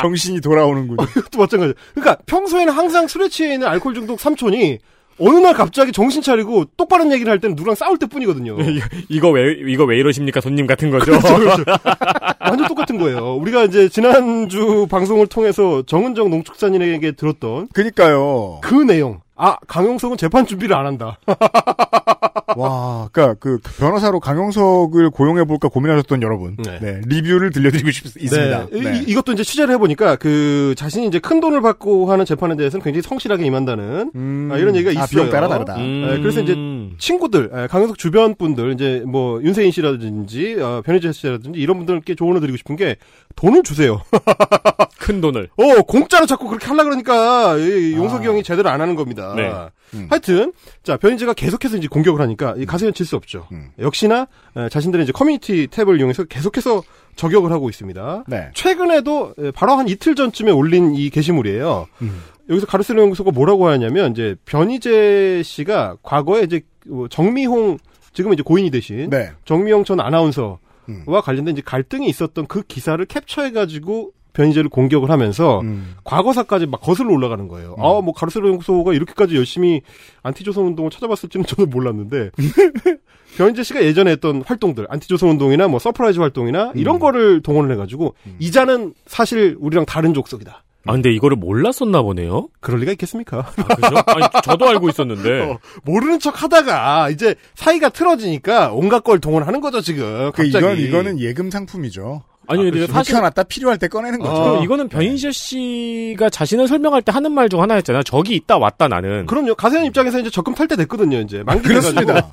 [0.00, 1.02] 정신이 돌아오는군요.
[1.02, 1.74] 이것도 마찬가지.
[1.94, 4.78] 그러니까 평소에는 항상 술에 취해 있는 알코올 중독 삼촌이
[5.20, 8.56] 어느 날 갑자기 정신 차리고 똑바른 얘기를 할 때는 누구랑 싸울 때 뿐이거든요.
[9.08, 11.12] 이거 왜 이거 왜 이러십니까 손님 같은 거죠.
[12.40, 13.34] 완전 똑같은 거예요.
[13.36, 18.60] 우리가 이제 지난주 방송을 통해서 정은정 농축산인에게 들었던 그니까요.
[18.62, 19.20] 그 내용.
[19.42, 21.18] 아 강용석은 재판 준비를 안 한다.
[22.56, 26.78] 와, 그러니까 그 변호사로 강용석을 고용해 볼까 고민하셨던 여러분, 네.
[26.80, 27.00] 네.
[27.06, 28.66] 리뷰를 들려드리고 싶, 있습니다.
[28.70, 28.80] 네.
[28.80, 29.04] 네.
[29.06, 33.02] 이, 것도 이제 취재를 해보니까 그 자신이 이제 큰 돈을 받고 하는 재판에 대해서는 굉장히
[33.02, 35.04] 성실하게 임한다는 음, 아, 이런 얘기가 있어요.
[35.04, 35.76] 아, 비용 따라 다르다.
[35.76, 36.54] 네, 그래서 이제
[36.98, 42.40] 친구들, 에, 강용석 주변 분들, 이제 뭐 윤세인 씨라든지 어, 변희재 씨라든지 이런 분들께 조언을
[42.40, 42.96] 드리고 싶은 게
[43.36, 44.02] 돈을 주세요.
[44.98, 45.48] 큰 돈을.
[45.56, 48.30] 어 공짜로 자꾸 그렇게 하려 그러니까 이 용석이 아.
[48.30, 49.29] 형이 제대로 안 하는 겁니다.
[49.36, 49.52] 네.
[49.94, 50.06] 음.
[50.08, 53.48] 하여튼 자 변희재가 계속해서 이제 공격을 하니까 이 가세연 질 수 없죠.
[53.52, 53.70] 음.
[53.78, 56.82] 역시나 에, 자신들의 이제 커뮤니티 탭을 이용해서 계속해서
[57.16, 58.24] 저격을 하고 있습니다.
[58.28, 58.50] 네.
[58.54, 61.86] 최근에도 에, 바로 한 이틀 전쯤에 올린 이 게시물이에요.
[62.02, 62.22] 음.
[62.48, 67.78] 여기서 가로세로 연구소가 뭐라고 하냐면 이제 변희재 씨가 과거에 이제 뭐 정미홍
[68.12, 69.30] 지금 이제 고인이 되신 네.
[69.44, 71.04] 정미홍 전 아나운서와 음.
[71.06, 75.94] 관련된 이제 갈등이 있었던 그 기사를 캡처해가지고 변희재를 공격을 하면서 음.
[76.04, 77.74] 과거사까지 막 거슬러 올라가는 거예요.
[77.78, 79.82] 아, 뭐 가로세로 연구소가 이렇게까지 열심히
[80.22, 82.30] 안티조선 운동을 찾아봤을지는 저도 몰랐는데
[83.36, 88.94] 변희재 씨가 예전에 했던 활동들, 안티조선 운동이나 뭐 서프라이즈 활동이나 이런 거를 동원을 해가지고 이자는
[89.06, 90.64] 사실 우리랑 다른 족속이다.
[90.86, 92.48] 아, 근데 이거를 몰랐었나 보네요?
[92.60, 93.38] 그럴 리가 있겠습니까?
[93.40, 93.96] 아, 그죠?
[94.06, 95.40] 아니, 저도 알고 있었는데.
[95.44, 100.30] 어, 모르는 척 하다가 이제 사이가 틀어지니까 온갖 걸 동원하는 거죠 지금.
[100.34, 100.44] 그.
[100.44, 102.22] 이건 이거는 예금 상품이죠.
[102.50, 103.20] 아니, 근데 사실 사실.
[103.22, 104.32] 놨다 필요할 때 꺼내는 거죠.
[104.32, 104.50] 어.
[104.50, 108.02] 그리고 이거는 변희재 씨가 자신을 설명할 때 하는 말 중 하나였잖아요.
[108.04, 109.26] 저기 있다 왔다 나는.
[109.26, 109.54] 그럼요.
[109.56, 111.18] 가세연 입장에서 이제 적금 탈 때 됐거든요.
[111.18, 111.66] 이제 만기.
[111.68, 112.30] 그렇습니다.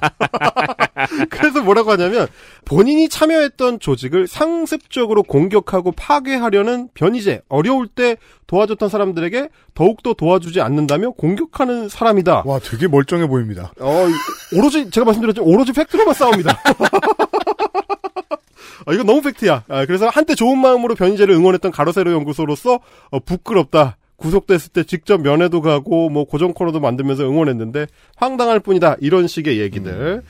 [1.30, 2.28] 그래서 뭐라고 하냐면
[2.66, 11.90] 본인이 참여했던 조직을 상습적으로 공격하고 파괴하려는 변이제 어려울 때 도와줬던 사람들에게 더욱더 도와주지 않는다며 공격하는
[11.90, 12.44] 사람이다.
[12.46, 13.72] 와, 되게 멀쩡해 보입니다.
[13.80, 14.06] 어,
[14.56, 15.44] 오로지 제가 말씀드렸죠.
[15.44, 16.62] 오로지 팩트로만 싸웁니다.
[18.88, 19.66] 아, 이건 너무 팩트야.
[19.68, 22.80] 아, 그래서 한때 좋은 마음으로 변희재를 응원했던 가로세로 연구소로서
[23.12, 23.98] 어, 부끄럽다.
[24.16, 28.96] 구속됐을 때 직접 면회도 가고 뭐 고정 코너도 만들면서 응원했는데 황당할 뿐이다.
[29.02, 30.24] 이런 식의 얘기들.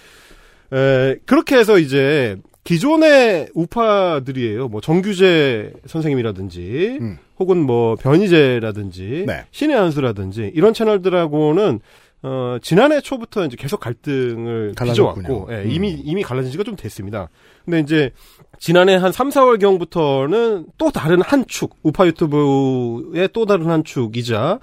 [0.73, 4.67] 에, 그렇게 해서 이제 기존의 우파들이에요.
[4.67, 7.17] 뭐 정규재 선생님이라든지 음.
[7.39, 9.45] 혹은 뭐 변희재라든지 네.
[9.51, 11.79] 신의 한수라든지 이런 채널들하고는
[12.23, 14.73] 어, 지난해 초부터 이제 계속 갈등을.
[14.77, 15.71] 빚어왔고, 예, 음.
[15.71, 17.29] 이미, 이미 갈라진 지가 좀 됐습니다.
[17.63, 18.11] 근데 이제,
[18.59, 24.59] 지난해 한 3, 4월경부터는 또 다른 한 축, 우파 유튜브의 또 다른 한 축이자,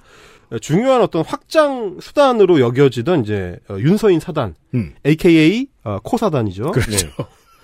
[0.61, 4.93] 중요한 어떤 확장 수단으로 여겨지던 이제, 어, 윤서인 사단, 음.
[5.05, 6.71] AKA, 어, 코 사단이죠.
[6.71, 7.07] 그렇죠.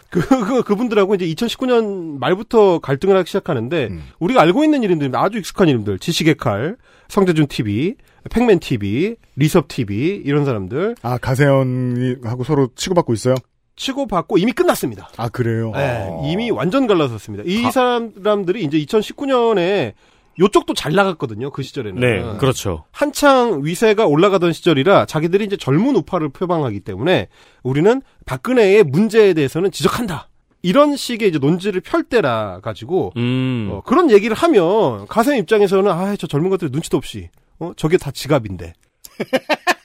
[0.10, 4.04] 그, 그, 그분들하고 이제 2019년 말부터 갈등을 하기 시작하는데, 음.
[4.20, 6.76] 우리가 알고 있는 이름들, 아주 익숙한 이름들, 지식의 칼,
[7.08, 7.96] 성재준 TV,
[8.30, 13.36] 팩맨 TV, 리섭 TV, 이런 사람들, 아, 가세현하고 서로 치고받고 있어요?
[13.76, 15.10] 치고받고 이미 끝났습니다.
[15.18, 15.72] 아, 그래요?
[15.76, 16.22] 네, 어.
[16.26, 17.44] 이미 완전 갈라섰습니다.
[17.48, 19.94] 이 가- 사람들이 이제 2019년에
[20.40, 21.52] 요쪽도 잘 나갔거든요.
[21.52, 22.00] 그 시절에는.
[22.00, 22.86] 네, 그렇죠.
[22.92, 27.28] 한창 위세가 올라가던 시절이라 자기들이 이제 젊은 우파를 표방하기 때문에
[27.64, 30.30] 우리는 박근혜의 문제에 대해서는 지적한다.
[30.64, 33.70] 이런 식의 이제 논지를 펼 때라 가지고 음.
[33.72, 37.30] 어, 그런 얘기를 하면 가세현 입장에서는 아 저 젊은 것들 눈치도 없이
[37.60, 38.74] 어 저게 다 지갑인데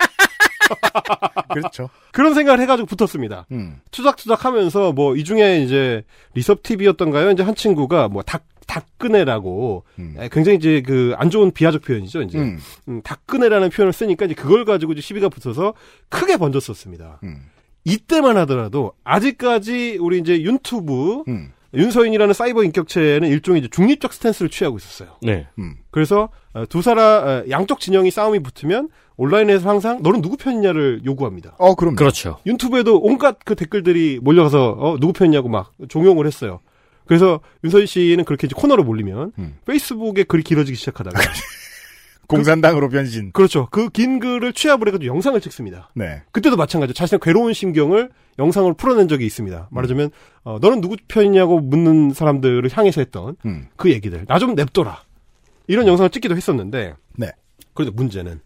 [1.52, 1.88] 그렇죠.
[2.12, 3.46] 그런 생각을 해가지고 붙었습니다.
[3.52, 3.81] 음.
[3.90, 7.31] 투닥투닥 하면서 뭐 이 중에 이제 리섭 TV였던가요?
[7.31, 10.14] 이제 한 친구가 뭐 닭, 닭근혜라고 음.
[10.18, 12.22] 에, 굉장히 이제 그 안 좋은 비하적 표현이죠.
[12.22, 12.59] 이제 음.
[12.88, 15.74] 음, 닭근혜라는 표현을 쓰니까 이제 그걸 가지고 이제 시비가 붙어서
[16.09, 17.20] 크게 번졌었습니다.
[17.22, 17.42] 음.
[17.85, 21.52] 이때만 하더라도 아직까지 우리 이제 유튜브 음.
[21.74, 25.16] 윤서인이라는 사이버 인격체는 일종의 이제 중립적 stance를 취하고 있었어요.
[25.22, 25.46] 네.
[25.59, 25.74] 음.
[25.90, 31.55] 그래서 어, 두 사람 어, 양쪽 진영이 싸움이 붙으면 온라인에서 항상 너는 누구 편이냐를 요구합니다.
[31.59, 31.96] 어, 그럼.
[31.96, 32.38] 그렇죠.
[32.46, 36.61] 유튜브에도 온갖 그 댓글들이 몰려가서 어, 누구 편이냐고 막 종용을 했어요.
[37.07, 39.57] 그래서 윤서희 씨는 그렇게 이제 코너로 몰리면 음.
[39.64, 41.18] 페이스북에 글이 길어지기 시작하다가
[42.29, 43.31] 공산당으로 변신.
[43.33, 43.68] 그렇죠.
[43.70, 45.90] 그 긴 글을 취합을 해가지고 영상을 찍습니다.
[45.94, 46.22] 네.
[46.33, 49.68] 그때도 마찬가지로 자신의 괴로운 심경을 영상으로 풀어낸 적이 있습니다.
[49.70, 50.11] 말하자면
[50.44, 53.68] 어, 너는 누구 편이냐고 묻는 사람들을 향해서 했던 음.
[53.76, 55.02] 그 얘기들 나 좀 냅둬라
[55.68, 57.31] 이런 영상을 찍기도 했었는데 네.
[57.74, 58.38] 그런데 문제는 예,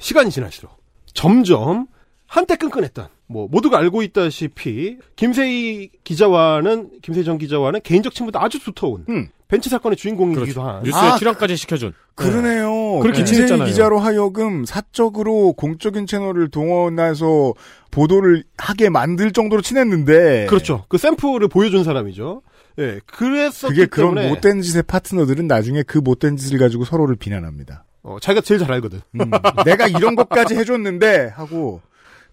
[0.00, 0.76] 시간이 지날수록
[1.12, 1.86] 점점
[2.26, 9.04] 한때 끈끈했던 뭐 모두가 알고 있다시피 김세희 기자와는 김세희 전 기자와는 개인적 친분도 아주 두터운
[9.08, 9.28] 음.
[9.50, 11.92] 벤치 사건의 주인공이기도 한 뉴스에 아, 출연까지 시켜준.
[12.14, 13.00] 그러네요.
[13.00, 13.66] 그렇게 김세희 친했잖아요.
[13.66, 17.54] 기자로 하여금 사적으로 공적인 채널을 동원해서
[17.90, 20.46] 보도를 하게 만들 정도로 친했는데.
[20.46, 20.84] 그렇죠.
[20.88, 22.42] 그 샘플을 보여준 사람이죠.
[22.78, 27.84] 예, 그랬었기 그게 그런 때문에 못된 짓의 파트너들은 나중에 그 못된 짓을 가지고 서로를 비난합니다.
[28.02, 29.00] 어, 자기가 제일 잘 알거든.
[29.20, 29.30] 음,
[29.64, 31.80] 내가 이런 것까지 해줬는데 하고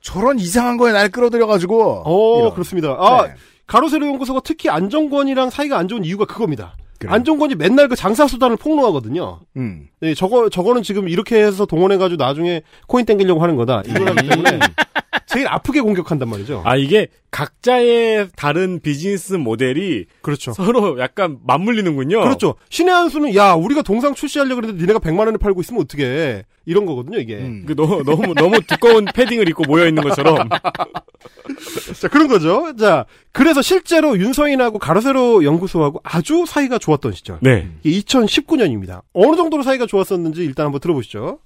[0.02, 2.04] 저런 이상한 거에 날 끌어들여가지고.
[2.06, 2.54] 어, 이런.
[2.54, 2.96] 그렇습니다.
[3.00, 3.34] 아, 네.
[3.66, 6.76] 가로세로 연구소가 특히 안정권이랑 사이가 안 좋은 이유가 그겁니다.
[7.00, 7.12] 그래.
[7.12, 9.42] 안종건이 맨날 그 장사 수단을 폭로하거든요.
[9.58, 9.88] 음.
[10.00, 13.84] 네, 저거 저거는 지금 이렇게 해서 동원해가지고 나중에 코인 땡기려고 하는 거다.
[13.86, 14.60] 이거라기 때문에
[15.28, 16.64] 제일 아프게 공격한단 말이죠.
[16.66, 20.54] 아 이게 각자의 다른 비즈니스 모델이 그렇죠.
[20.54, 22.22] 서로 약간 맞물리는군요.
[22.22, 22.56] 그렇죠.
[22.70, 26.86] 신의 한 수는 야 우리가 동상 출시하려고 그랬는데 니네가 100만 원에 팔고 있으면 어떻게 이런
[26.86, 27.36] 거거든요 이게.
[27.36, 27.66] 음.
[27.68, 30.48] 그 너무 너무 너무 두꺼운 패딩을 입고 모여 있는 것처럼.
[32.00, 32.74] 자 그런 거죠.
[32.78, 37.40] 자 그래서 실제로 윤서인하고 가로세로 연구소하고 아주 사이가 좋았던 시절.
[37.42, 37.70] 네.
[37.84, 39.02] 이게 2019년입니다.
[39.12, 41.40] 어느 정도로 사이가 좋았었는지 일단 한번 들어보시죠.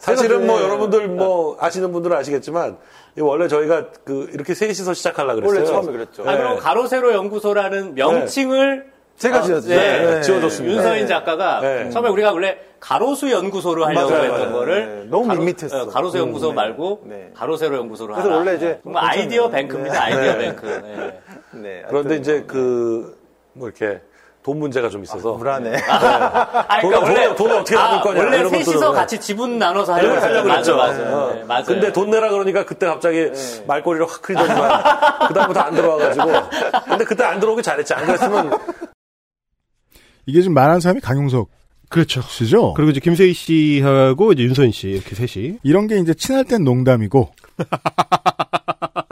[0.00, 2.76] 사실은 뭐 여러분들 뭐 아시는 분들은 아시겠지만
[3.16, 5.58] 이거 원래 저희가 그 이렇게 셋이서 시작하려고 그랬어요.
[5.60, 6.24] 원래 처음에 그랬죠.
[6.24, 6.30] 네.
[6.30, 9.78] 아, 그리고 가로세로 연구소라는 명칭을 제가 어, 지었어요.
[9.78, 10.20] 네, 네.
[10.22, 10.74] 지어줬습니다.
[10.76, 11.06] 윤서인 네.
[11.06, 11.90] 작가가 네.
[11.90, 14.52] 처음에 우리가 원래 가로수 연구소로 하려고 맞아요, 했던.
[14.52, 15.82] 거를 네, 너무 가로- 밋밋했어.
[15.82, 16.54] 어, 가로수 연구소 음, 네.
[16.56, 17.30] 말고 네.
[17.34, 18.38] 가로세로 연구소로 그래서 하라.
[18.38, 19.20] 원래 이제 정말 괜찮아요.
[19.22, 19.92] 아이디어 뱅크입니다.
[19.92, 19.98] 네.
[20.00, 20.38] 아이디어 네.
[20.38, 20.66] 뱅크.
[20.66, 21.20] 네.
[21.52, 21.82] 네.
[21.88, 23.20] 그런데 이제 그
[23.52, 24.00] 뭐 이렇게
[24.50, 25.76] 돈 문제가 좀 있어서 불안해.
[25.88, 28.92] 아, 돈을- 돈을- 돈을 어떻게 받을 거냐, 원래 이런 셋이서 것들은.
[28.94, 30.20] 같이 지분 나눠서 하려고 네.
[30.22, 30.76] 하려고 맞아, 그랬죠.
[30.76, 31.16] 맞아.
[31.16, 31.32] 어.
[31.34, 31.64] 네, 맞아요.
[31.66, 33.30] 근데 돈 내라 그러니까 그때 갑자기
[33.68, 34.82] 말꼬리를 확 흘리더니만
[35.28, 36.26] 그다음부터 안 들어와가지고
[36.88, 38.58] 근데 그때 안 들어오기 잘했지 안 그랬으면
[40.26, 41.48] 이게 지금 말하는 사람이 강용석
[41.88, 42.20] 그렇죠.
[42.22, 42.74] 씨죠.
[42.74, 47.30] 그리고 이제 김세희 씨하고 이제 윤서인 씨 이렇게 셋이 이런 게 이제 친할 땐 농담이고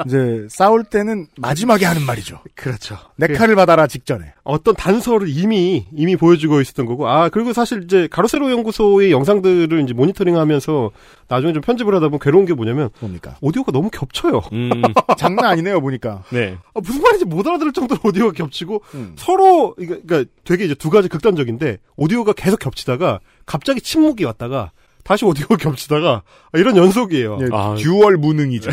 [0.09, 2.41] 이제 싸울 때는 마지막에 하는 말이죠.
[2.55, 2.97] 그렇죠.
[3.17, 4.33] 내 칼을 받아라 직전에.
[4.43, 9.93] 어떤 단서를 이미 이미 보여주고 있었던 거고 아 그리고 사실 이제 가로세로 연구소의 영상들을 이제
[9.93, 10.91] 모니터링하면서
[11.29, 13.37] 나중에 좀 편집을 하다 보면 괴로운 게 뭐냐면 뭡니까?
[13.43, 14.41] 오디오가 너무 겹쳐요.
[14.53, 14.71] 음.
[15.19, 16.25] 장난 아니네요 보니까.
[16.31, 16.57] 네.
[16.75, 19.13] 아, 무슨 말인지 못 알아들을 정도로 오디오가 겹치고 음.
[19.17, 24.73] 서로 그러니까 되게 이제 두 가지 극단적인데 오디오가 계속 겹치다가 갑자기 침묵이 왔다가
[25.09, 27.39] 다시 오디오가 겹치다가 이런 연속이에요.
[27.41, 27.75] 예, 아.
[27.79, 28.71] dual 무능이죠.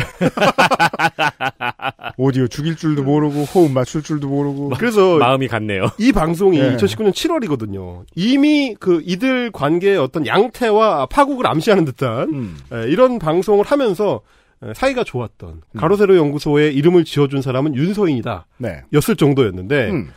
[2.18, 4.68] 오디오 죽일 줄도 모르고 호흡 맞출 줄도 모르고.
[4.76, 5.90] 그래서 마음이 같네요.
[5.98, 6.76] 이 방송이 예.
[6.76, 8.04] 2019년 7월이거든요.
[8.16, 12.58] 이미 그 이들 관계의 어떤 양태와 파국을 암시하는 듯한 음.
[12.70, 14.20] 에, 이런 방송을 하면서
[14.62, 18.46] 에, 사이가 좋았던 가로세로 연구소의 이름을 지어준 사람은 윤서인이다.
[18.58, 18.82] 네.
[18.92, 20.10] 였을 정도였는데 음.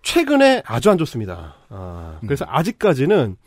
[0.00, 1.56] 최근에 아주 안 좋습니다.
[1.68, 3.43] 아, 그래서 아직까지는 이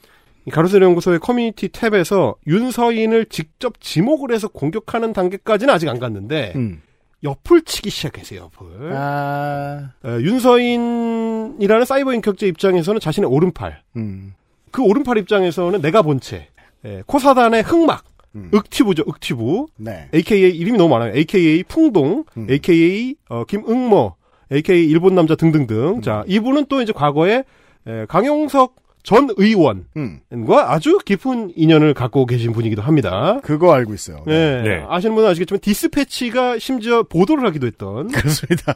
[0.52, 6.82] 가로세로 연구소의 커뮤니티 tab에서 윤서인을 직접 지목을 해서 공격하는 단계까지는 아직 안 갔는데 음.
[7.24, 8.42] 옆을 치기 시작했어요.
[8.42, 8.94] 옆을.
[8.94, 9.92] 아.
[10.06, 14.34] 에, 윤서인이라는 사이버 인격체 입장에서는 자신의 오른팔, 음.
[14.72, 16.48] 그 오른팔 입장에서는 내가 본체,
[16.86, 18.04] 에, 코사단의 흑막,
[18.36, 18.52] 음.
[18.54, 19.66] 윾튜브죠, 윾튜브.
[19.78, 20.10] 네.
[20.14, 21.16] AKA 이름이 너무 많아요.
[21.16, 22.48] AKA 풍동, 음.
[22.50, 24.16] AKA 어, 김응모,
[24.52, 26.02] AKA 일본 남자 등등등.
[26.02, 27.44] 자, 이분은 또 이제 과거에
[27.88, 28.76] 에, 강용석
[29.08, 30.20] 전 의원과 음.
[30.52, 33.40] 아주 깊은 인연을 갖고 계신 분이기도 합니다.
[33.42, 34.22] 그거 알고 있어요.
[34.28, 34.62] 네.
[34.62, 34.86] 네.
[34.86, 38.76] 아시는 분은 아시겠지만 디스패치가 심지어 보도를 하기도 했던 그렇습니다.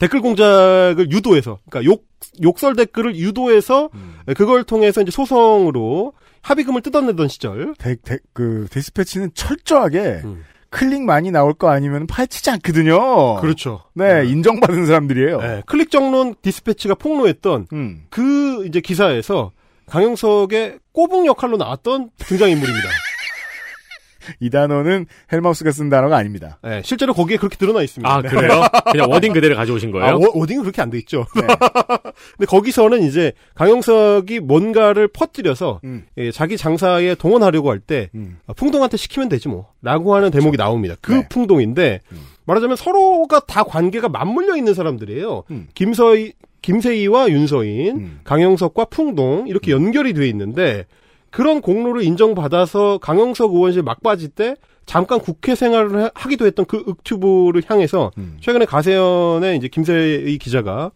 [0.00, 2.04] 댓글 공작을 유도해서, 그러니까 욕
[2.42, 4.14] 욕설 댓글을 유도해서 음.
[4.36, 7.76] 그걸 통해서 이제 소송으로 합의금을 뜯어내던 시절.
[7.78, 10.44] 데, 데, 그 디스패치는 철저하게 음.
[10.70, 13.36] 클릭 많이 나올 거 아니면 파헤치지 않거든요.
[13.36, 13.82] 그렇죠.
[13.94, 15.40] 네, 인정받은 사람들이에요.
[15.40, 18.02] 네, 클릭 정론 디스패치가 폭로했던 음.
[18.10, 19.52] 그 이제 기사에서
[19.90, 22.88] 강용석의 꼬붕 역할로 나왔던 등장인물입니다.
[24.38, 26.58] 이 단어는 헬마우스가 쓴 단어가 아닙니다.
[26.62, 28.08] 네, 실제로 거기에 그렇게 드러나 있습니다.
[28.08, 28.62] 아, 그래요?
[28.92, 30.06] 그냥 wording 그대로 가져오신 거예요?
[30.06, 31.26] 아, wor- wording은 그렇게 안 돼 있죠.
[31.34, 31.42] 네.
[32.36, 36.04] 근데 거기서는 이제 강용석이 뭔가를 퍼뜨려서 음.
[36.18, 38.38] 예, 자기 장사에 동원하려고 할때 음.
[38.46, 40.94] 아, 풍동한테 시키면 되지 뭐 라고 하는 대목이 나옵니다.
[41.00, 41.28] 그 네.
[41.28, 42.26] 풍동인데 음.
[42.44, 45.44] 말하자면 서로가 다 관계가 맞물려 있는 사람들이에요.
[45.50, 45.68] 음.
[45.74, 48.20] 김세의 김세희와 윤서인, 음.
[48.24, 50.86] 강영석과 풍동 이렇게 연결이 돼 있는데
[51.30, 57.62] 그런 공로를 인정받아서 강영석 의원실 막바지 때 잠깐 국회 생활을 하- 하기도 했던 그 윽튜브를
[57.66, 58.36] 향해서 음.
[58.40, 60.90] 최근에 가세연의 이제 김세희 기자가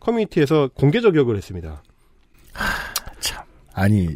[0.00, 1.82] 커뮤니티에서 공개 저격을 했습니다.
[3.74, 4.08] 아니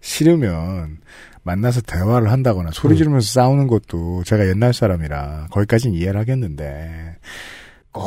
[0.00, 0.98] 싫으면
[1.42, 2.96] 만나서 대화를 한다거나 소리 음.
[2.96, 7.16] 지르면서 싸우는 것도 제가 옛날 사람이라 거기까지는 이해를 하겠는데
[7.92, 8.04] 꼭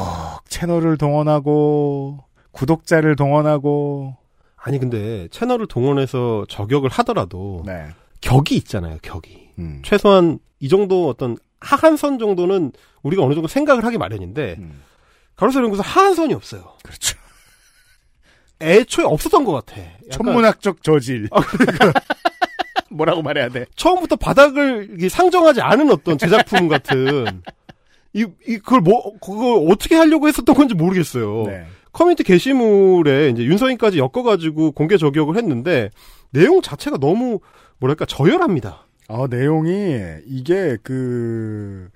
[0.48, 2.20] 채널을 동원하고
[2.52, 4.18] 구독자를 동원하고
[4.56, 7.88] 아니 근데 채널을 동원해서 저격을 하더라도 네.
[8.22, 8.98] 격이 있잖아요.
[9.02, 9.52] 격이.
[9.60, 9.82] 음.
[9.84, 12.72] 최소한 이 정도 어떤 하한선 정도는
[13.04, 14.82] 우리가 어느 정도 생각을 하기 마련인데 음.
[15.36, 16.74] 가로세로 연구소 하한선이 없어요.
[16.84, 17.18] 그렇죠.
[18.62, 19.82] 애초에 없었던 것 같아.
[19.82, 21.30] 약간 천문학적 저질.
[21.32, 21.94] 아, 그러니까
[22.92, 23.66] 뭐라고 말해야 돼?
[23.76, 27.42] 처음부터 바닥을 상정하지 않은 어떤 제작품 같은
[28.14, 31.44] 이, 이 그걸 뭐 그걸 어떻게 하려고 했었던 건지 모르겠어요.
[31.46, 31.66] 네.
[32.00, 35.90] 커뮤니티 게시물에 이제 윤서인까지 엮어가지고 공개 저격을 했는데
[36.30, 37.42] 내용 자체가 너무
[37.78, 38.88] 뭐랄까 저열합니다.
[39.10, 41.90] 어, 내용이 이게 그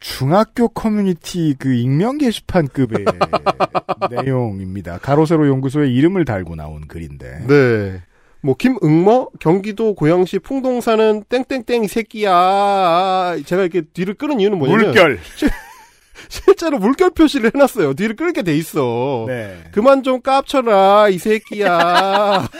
[0.00, 3.06] 중학교 커뮤니티 그 익명 게시판급의
[4.22, 4.98] 내용입니다.
[4.98, 7.46] 가로세로 연구소의 이름을 달고 나온 글인데.
[7.48, 8.02] 네.
[8.42, 13.38] 뭐 김응모 경기도 고양시 풍동 사는 땡땡땡 이 새끼야.
[13.46, 15.18] 제가 이렇게 뒤를 끄는 이유는 뭐냐면 물결.
[16.28, 17.94] 실제로 물결 표시를 해놨어요.
[17.94, 19.24] 뒤를 끌게 돼 있어.
[19.28, 19.64] 네.
[19.72, 22.48] 그만 좀 깝쳐라 이 새끼야.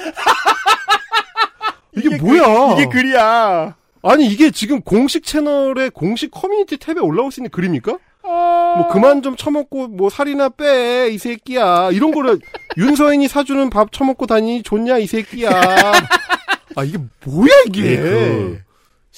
[1.97, 2.75] 이게, 뭐야?
[2.75, 3.75] 이게 글이야.
[4.03, 7.99] 아니 이게 지금 공식 채널에 공식 커뮤니티 탭에 올라올 수 있는 글입니까?
[8.23, 8.75] 아.
[8.79, 12.39] 뭐 그만 좀 처먹고 뭐 살이나 빼 이 새끼야 이런 거를
[12.77, 15.51] 윤서인이 사주는 밥 처먹고 다니니 좋냐 이 새끼야
[16.77, 18.61] 아 이게 뭐야 이게 그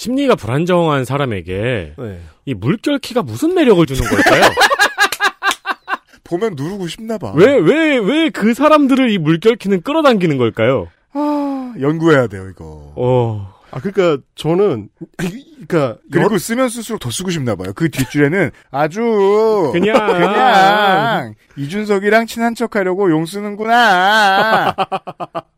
[0.00, 2.20] 심리가 불안정한 사람에게 네.
[2.46, 4.44] 이 물결키가 무슨 매력을 주는 걸까요?
[6.24, 7.32] 보면 누르고 싶나 봐.
[7.34, 10.88] 왜 왜 왜 그 사람들을 이 물결키는 끌어당기는 걸까요?
[11.12, 12.94] 아, 연구해야 돼요, 이거.
[12.96, 13.52] 어.
[13.72, 14.88] 아 그러니까 저는
[15.18, 17.72] 그러니까 그리고 쓰면 쓸수록 더 쓰고 싶나 봐요.
[17.74, 19.94] 그 뒷줄에는 아주 그냥.
[20.08, 24.74] 그냥 이준석이랑 친한 척하려고 용 쓰는구나.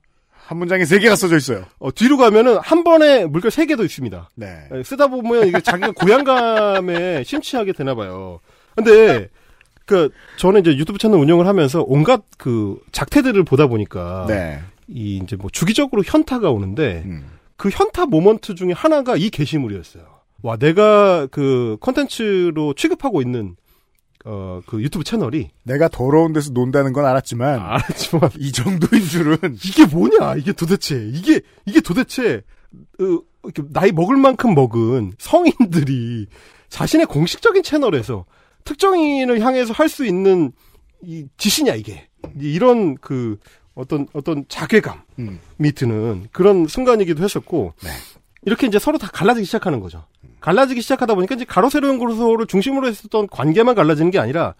[0.52, 1.64] 한 문장에 세 개가 써져 있어요.
[1.78, 4.68] 어, 뒤로 가면은 한 번에 물결 세 개도 있습니다 네.
[4.74, 8.40] 예, 쓰다 보면 이게 자기가 고향감에 심취하게 되나 봐요
[8.76, 9.28] 근데
[9.86, 14.60] 그 저는 이제 유튜브 채널 운영을 하면서 온갖 그 작태들을 보다 보니까 네.
[14.88, 17.30] 이 이제 뭐 주기적으로 현타가 오는데 음.
[17.56, 20.04] 그 현타 모먼트 중에 하나가 이 게시물이었어요.
[20.42, 23.56] 와, 내가 그 컨텐츠로 취급하고 있는
[24.24, 29.84] 어 그 유튜브 채널이 내가 더러운 데서 논다는 건 알았지만 알았지만 이 정도인 줄은 이게
[29.86, 30.36] 뭐냐?
[30.36, 32.42] 이게 도대체 이게 이게 도대체
[33.00, 33.04] 어,
[33.44, 36.26] 이렇게 나이 먹을 만큼 먹은 성인들이
[36.68, 38.24] 자신의 공식적인 채널에서
[38.64, 40.52] 특정인을 향해서 할 수 있는
[41.02, 42.08] 이 짓이냐 이게
[42.38, 43.38] 이런 그
[43.74, 45.40] 어떤 어떤 자괴감이 음.
[45.74, 47.90] 드는 그런 순간이기도 했었고 네.
[48.44, 50.04] 이렇게 이제 서로 다 갈라지기 시작하는 거죠.
[50.40, 54.54] 갈라지기 시작하다 보니까 이제 가로 세로 연구소를 중심으로 했었던 관계만 갈라지는 게 아니라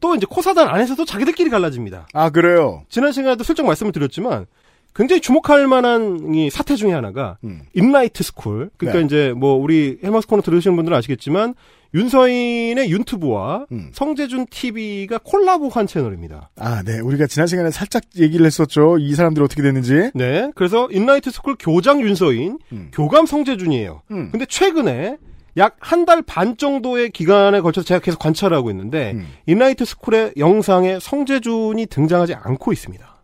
[0.00, 2.08] 또 이제 코사단 안에서도 자기들끼리 갈라집니다.
[2.12, 2.84] 아 그래요.
[2.88, 4.46] 지난 시간에도 슬쩍 말씀을 드렸지만
[4.94, 7.62] 굉장히 주목할 만한 이 사태 중에 하나가 음.
[7.74, 8.70] 인라이트 스쿨.
[8.76, 9.04] 그러니까 네.
[9.04, 11.54] 이제 뭐 우리 헬마우스 코너 들으시는 분들은 아시겠지만
[11.94, 13.90] 윤서인의 윤튜브와 음.
[13.92, 16.50] 성재준 TV가 콜라보한 채널입니다.
[16.58, 16.98] 아, 네.
[17.00, 18.98] 우리가 지난 시간에 살짝 얘기를 했었죠.
[18.98, 20.10] 이 사람들 어떻게 됐는지.
[20.14, 20.50] 네.
[20.54, 22.90] 그래서 인라이트 스쿨 교장 윤서인, 음.
[22.92, 24.02] 교감 성재준이에요.
[24.10, 24.28] 음.
[24.30, 25.16] 근데 최근에
[25.58, 29.26] 약 한 달 반 정도의 기간에 걸쳐서 제가 계속 관찰하고 있는데 음.
[29.46, 33.15] 인라이트 스쿨의 영상에 성재준이 등장하지 않고 있습니다.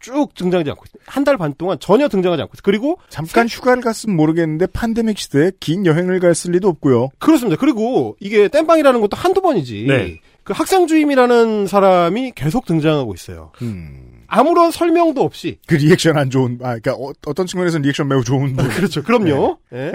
[0.00, 1.12] 쭉 등장하지 않고 있습니다.
[1.12, 2.62] 한달 반 동안 전혀 등장하지 않고 있어요.
[2.64, 7.10] 그리고 잠깐 휴가를 갔으면 모르겠는데 팬데믹 시대에 긴 여행을 갔을 리도 없고요.
[7.18, 7.58] 그렇습니다.
[7.60, 9.84] 그리고 이게 땜빵이라는 것도 한두 번이지.
[9.86, 10.20] 네.
[10.42, 13.52] 그 학생주임이라는 사람이 계속 등장하고 있어요.
[13.62, 14.24] 음.
[14.26, 15.58] 아무런 설명도 없이.
[15.66, 18.68] 그 리액션 안 좋은, 아, 그니까 어, 떤 측면에서는 리액션 매우 좋은 분.
[18.70, 19.02] 그렇죠.
[19.02, 19.58] 그럼요.
[19.72, 19.92] 예.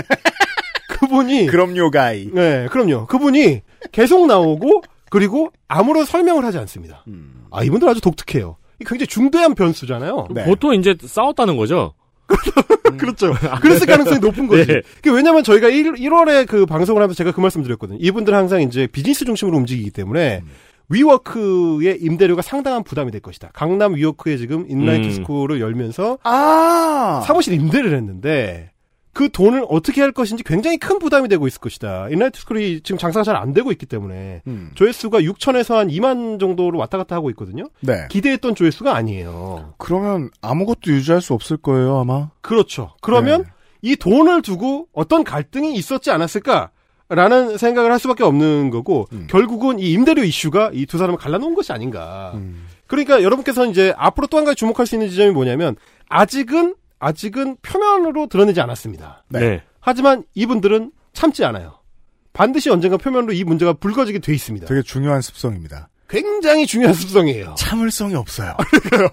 [1.00, 2.30] 그분이 그럼요, 가이.
[2.32, 3.08] 네, 그럼요.
[3.08, 7.04] 그분이 계속 나오고 그리고 아무런 설명을 하지 않습니다.
[7.08, 7.46] 음.
[7.52, 8.58] 아, 이분들 아주 독특해요.
[8.80, 10.28] 이 굉장히 중대한 변수잖아요.
[10.32, 10.46] 네.
[10.46, 11.94] 보통 이제 싸웠다는 거죠.
[12.98, 13.34] 그렇죠.
[13.62, 14.66] 그랬을 가능성이 높은 거지.
[14.66, 14.82] 네.
[15.02, 18.00] 그 왜냐면 저희가 1, 1월에 그 방송을 하면서 제가 그 말씀 드렸거든요.
[18.02, 20.42] 이분들 항상 이제 비즈니스 중심으로 움직이기 때문에
[20.90, 23.50] 위워크의 임대료가 상당한 부담이 될 것이다.
[23.54, 25.12] 강남 위워크에 지금 인라이트 음.
[25.12, 27.24] 스쿨을 열면서 아!
[27.26, 28.72] 사무실 임대를 했는데
[29.16, 32.10] 그 돈을 어떻게 할 것인지 굉장히 큰 부담이 되고 있을 것이다.
[32.10, 34.72] 인라이트 스쿨이 지금 장사가 잘 안 되고 있기 때문에 음.
[34.76, 37.70] 조회수가 6천에서 한 2만 정도로 왔다 갔다 하고 있거든요.
[37.80, 38.08] 네.
[38.10, 39.74] 기대했던 조회수가 아니에요.
[39.78, 42.30] 그러면 아무것도 유지할 수 없을 거예요, 아마.
[42.42, 42.94] 그렇죠.
[43.02, 43.50] 그러면 네.
[43.82, 46.72] 이 돈을 두고 어떤 갈등이 있었지 않았을까?
[47.08, 49.28] 라는 생각을 할 수밖에 없는 거고 음.
[49.30, 52.32] 결국은 이 임대료 이슈가 이 두 사람을 갈라놓은 것이 아닌가.
[52.36, 52.66] 음.
[52.88, 55.76] 그러니까 여러분께서 이제 앞으로 또 한 가지 주목할 수 있는 지점이 뭐냐면
[56.10, 56.76] 아직은
[57.06, 59.26] 아직은 표면으로 드러내지 않았습니다.
[59.30, 59.40] 네.
[59.40, 59.64] 네.
[59.80, 61.80] 하지만 이분들은 참지 않아요.
[62.34, 64.66] 반드시 언젠가 표면으로 이 문제가 불거지게 돼 있습니다.
[64.66, 65.90] 되게 중요한 습성입니다.
[66.10, 67.54] 굉장히 중요한 습성이에요.
[67.58, 68.58] 참을성이 없어요.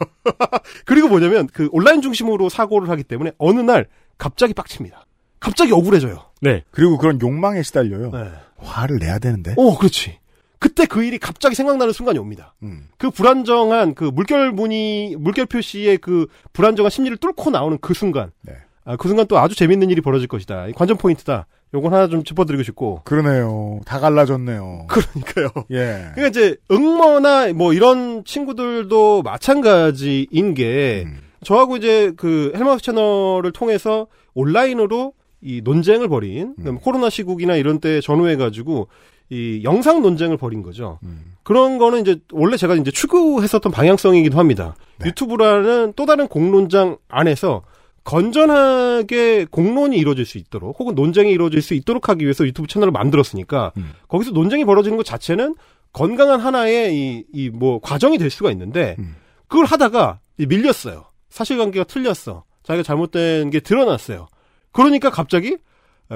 [0.87, 3.87] 그리고 뭐냐면 그 온라인 중심으로 사고를 하기 때문에 어느 날
[4.17, 5.07] 갑자기 빡칩니다.
[5.39, 6.31] 갑자기 억울해져요.
[6.41, 6.65] 네.
[6.71, 8.11] 그리고 그런 욕망에 시달려요.
[8.11, 8.31] 네.
[8.57, 9.55] 화를 내야 되는데.
[9.59, 10.19] 어, 그렇지.
[10.63, 12.55] 그때 그 일이 갑자기 생각나는 순간이 옵니다.
[12.63, 12.87] 음.
[12.97, 18.31] 그 불안정한 그 물결 무늬 물결 표시의 그 불안정한 심리를 뚫고 나오는 그 순간.
[18.43, 18.55] 네.
[18.85, 20.69] 아, 그 순간 또 아주 재밌는 일이 벌어질 것이다.
[20.69, 21.47] 이 관전 포인트다.
[21.75, 23.01] 요건 하나 좀 짚어드리고 싶고.
[23.03, 23.81] 그러네요.
[23.85, 24.87] 다 갈라졌네요.
[24.89, 25.49] 그러니까요.
[25.73, 26.11] 예.
[26.15, 31.19] 그러니까 이제 응모나 뭐 이런 친구들도 마찬가지인 게 음.
[31.43, 38.01] 저하고 이제 그 헬마우스 채널을 통해서 온라인으로 이 논쟁을 벌인 그다음에 코로나 시국이나 이런 때
[38.01, 38.87] 전후해 가지고
[39.33, 40.99] 이 영상 논쟁을 벌인 거죠.
[41.05, 41.33] 음.
[41.43, 44.77] 그런 거는 이제 원래 제가 이제 추구했었던 방향성이기도 합니다.
[44.99, 45.09] 네.
[45.09, 47.63] 유튜브라는 또 다른 공론장 안에서
[48.05, 53.73] 건전하게 공론이 이루어질 수 있도록 혹은 논쟁이 이루어질 수 있도록 하기 위해서 유튜브 채널을 만들었으니까
[53.77, 53.93] 음.
[54.09, 55.55] 거기서 논쟁이 벌어지는 것 자체는
[55.93, 59.17] 건강한 하나의 이 이 뭐 과정이 될 수가 있는데 음.
[59.49, 61.05] 그걸 하다가 이 밀렸어요.
[61.31, 62.45] 사실관계가 틀렸어.
[62.65, 64.29] 자기가 잘못된 게 드러났어요.
[64.73, 65.57] 그러니까 갑자기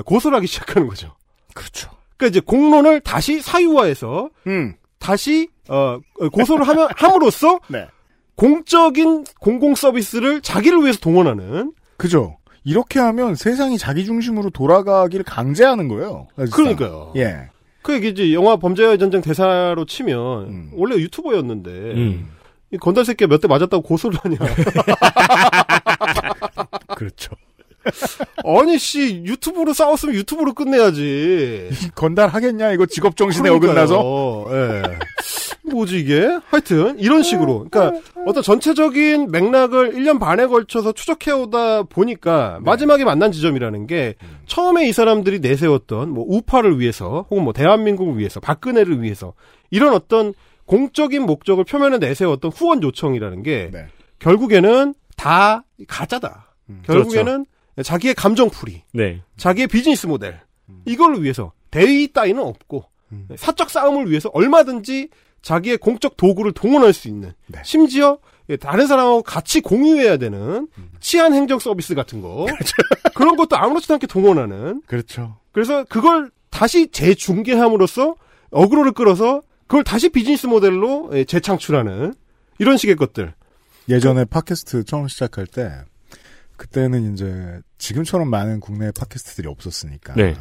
[0.04, 1.14] 고소를 하기 시작하는 거죠.
[1.54, 1.90] 그렇죠.
[2.16, 4.74] 그러니까 이제 공론을 다시 사유화해서 음.
[4.98, 5.98] 다시 어
[6.32, 7.86] 고소를 하면 함으로써 네.
[8.36, 12.36] 공적인 공공 서비스를 자기를 위해서 동원하는 그죠.
[12.64, 16.26] 이렇게 하면 세상이 자기 중심으로 돌아가기를 강제하는 거예요.
[16.36, 16.56] 사실상.
[16.56, 17.12] 그러니까요.
[17.16, 17.50] 예.
[17.82, 20.70] 그 이게 이제 영화 범죄와의 전쟁 대사로 치면 음.
[20.74, 22.28] 원래 유튜버였는데 음.
[22.72, 24.36] 이 건달 새끼가 몇대 맞았다고 고소를 하냐.
[26.96, 27.30] 그렇죠.
[28.44, 31.70] 아니 씨 유튜브로 싸웠으면 유튜브로 끝내야지.
[31.94, 33.48] 건달 하겠냐 이거 직업 정신에.
[33.50, 34.46] 어긋나서.
[34.50, 34.82] 예.
[35.70, 36.38] 뭐지 이게?
[36.46, 37.66] 하여튼 이런 식으로.
[37.70, 44.14] 그러니까 어떤 전체적인 맥락을 1년 반에 걸쳐서 추적해 오다 보니까 마지막에 만난 지점이라는 게
[44.46, 49.32] 처음에 이 사람들이 내세웠던 뭐 우파를 위해서 혹은 뭐 대한민국을 위해서 박근혜를 위해서
[49.70, 50.32] 이런 어떤
[50.66, 53.86] 공적인 목적을 표면에 내세웠던 후원 요청이라는 게 네.
[54.18, 56.52] 결국에는 다 가짜다.
[56.68, 56.82] 음.
[56.84, 57.46] 결국에는
[57.82, 59.22] 자기의 감정풀이, 네.
[59.36, 60.40] 자기의 비즈니스 모델
[60.84, 62.84] 이걸 위해서 대의 따위는 없고
[63.36, 65.08] 사적 싸움을 위해서 얼마든지
[65.42, 67.60] 자기의 공적 도구를 동원할 수 있는 네.
[67.64, 68.18] 심지어
[68.48, 70.68] 예, 다른 사람하고 같이 공유해야 되는
[71.00, 72.46] 치안 행정 서비스 같은 거.
[73.14, 74.82] 그런 것도 아무렇지도 않게 동원하는.
[74.86, 75.38] 그렇죠.
[75.52, 78.16] 그래서 그걸 다시 재중계함으로써
[78.50, 82.14] 어그로를 끌어서 그걸 다시 비즈니스 모델로 예, 재창출하는
[82.58, 83.34] 이런 식의 것들.
[83.88, 85.70] 예전에 팟캐스트 처음 시작할 때
[86.56, 90.34] 그때는 이제 지금처럼 많은 국내 팟캐스트들이 없었으니까 네.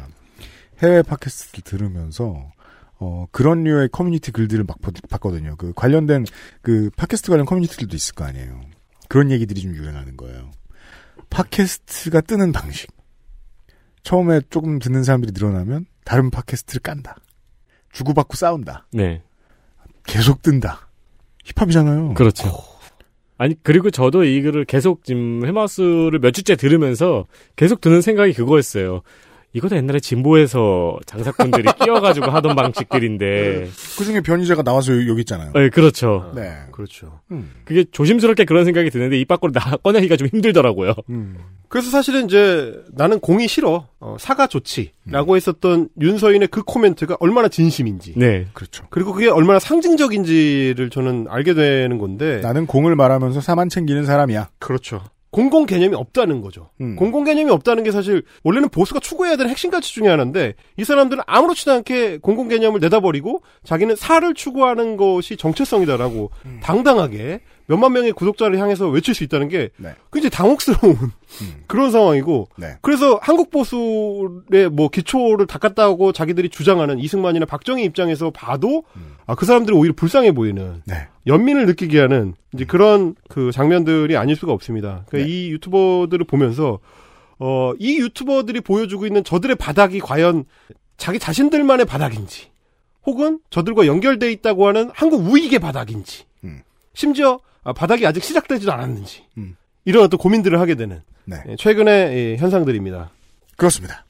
[0.82, 2.50] 해외 팟캐스트를 들으면서
[2.98, 5.56] 어 그런 류의 커뮤니티 글들을 막 보- 봤거든요.
[5.56, 6.24] 그 관련된
[6.62, 8.60] 그 팟캐스트 관련 커뮤니티들도 있을 거 아니에요.
[9.08, 10.50] 그런 얘기들이 좀 유행하는 거예요.
[11.30, 12.90] 팟캐스트가 뜨는 방식.
[14.02, 17.16] 처음에 조금 듣는 사람들이 늘어나면 다른 팟캐스트를 깐다.
[17.92, 18.86] 주고받고 싸운다.
[18.92, 19.22] 네.
[20.04, 20.88] 계속 뜬다.
[21.44, 22.14] 힙합이잖아요.
[22.14, 22.48] 그렇죠.
[23.38, 27.26] 아니 그리고 저도 이 글을 계속 지금 해마우스를 몇 주째 들으면서
[27.56, 29.02] 계속 드는 생각이 그거였어요.
[29.56, 33.70] 이것도 옛날에 진보에서 장사꾼들이 끼어가지고 하던 방식들인데.
[33.96, 35.50] 그 중에 변희재가 나와서 여기, 있잖아요.
[35.54, 36.30] 네, 그렇죠.
[36.36, 36.52] 네.
[36.72, 37.20] 그렇죠.
[37.30, 37.52] 음.
[37.64, 40.92] 그게 조심스럽게 그런 생각이 드는데 입 밖으로 나 꺼내기가 좀 힘들더라고요.
[41.08, 41.38] 음.
[41.68, 45.36] 그래서 사실은 이제 나는 공이 싫어 어, 사과 좋지라고 음.
[45.36, 48.46] 했었던 윤서인의 그 코멘트가 얼마나 진심인지 네.
[48.52, 48.84] 그렇죠.
[48.90, 54.50] 그리고 그게 얼마나 상징적인지를 저는 알게 되는 건데 나는 공을 말하면서 사만 챙기는 사람이야.
[54.58, 55.02] 그렇죠.
[55.36, 56.70] 공공 개념이 없다는 거죠.
[56.80, 56.96] 음.
[56.96, 61.24] 공공 개념이 없다는 게 사실 원래는 보수가 추구해야 되는 핵심 가치 중에 하나인데 이 사람들은
[61.26, 66.60] 아무렇지도 않게 공공 개념을 내다버리고 자기는 사를 추구하는 것이 정체성이다라고 음.
[66.62, 69.94] 당당하게 몇만 명의 구독자를 향해서 외칠 수 있다는 게 네.
[70.12, 70.96] 굉장히 당혹스러운
[71.66, 72.76] 그런 상황이고 네.
[72.80, 78.84] 그래서 한국 보수의 뭐 기초를 닦았다고 자기들이 주장하는 이승만이나 박정희 입장에서 봐도
[79.26, 80.82] 아그 사람들이 오히려 불쌍해 보이는 음.
[80.86, 81.08] 네.
[81.26, 85.04] 연민을 느끼게 하는 이제 그런 그 장면들이 아닐 수가 없습니다.
[85.08, 85.32] 그러니까 네.
[85.32, 86.78] 이 유튜버들을 보면서
[87.38, 90.44] 어 이 유튜버들이 보여주고 있는 저들의 바닥이 과연
[90.96, 92.48] 자기 자신들만의 바닥인지
[93.04, 96.62] 혹은 저들과 연결돼 있다고 하는 한국 우익의 바닥인지 음.
[96.94, 97.38] 심지어 아,
[97.72, 99.56] 바닥이 아직 시작되지도 않았는지 음.
[99.84, 101.36] 이런 어떤 고민들을 하게 되는 네.
[101.48, 103.10] 예, 최근의 예, 현상들입니다.
[103.56, 104.04] 그렇습니다.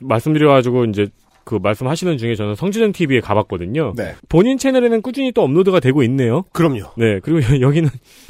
[0.00, 1.08] 말씀드려가지고 이제
[1.44, 3.94] 그 말씀하시는 중에 저는 성진영 TV에 가봤거든요.
[3.96, 4.14] 네.
[4.28, 6.44] 본인 채널에는 꾸준히 또 업로드가 되고 있네요.
[6.52, 6.92] 그럼요.
[6.96, 7.18] 네.
[7.20, 7.88] 그리고 여기는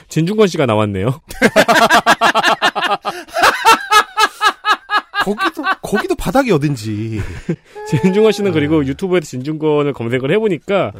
[0.08, 1.20] 진중권 씨가 나왔네요.
[5.24, 7.20] 거기도 거기도 바닥이 어딘지
[7.88, 10.92] 진중권 씨는 그리고 유튜브에서 진중권을 검색을 해보니까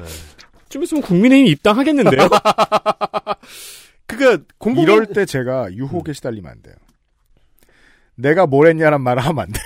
[0.73, 2.29] 좀 있으면 국민의힘 입당하겠는데요?
[4.09, 6.75] 그니까 공공 이럴 때 제가 유혹에 시달리면 안 돼요.
[8.15, 9.65] 내가 뭘 했냐란 말을 하면 안 돼요.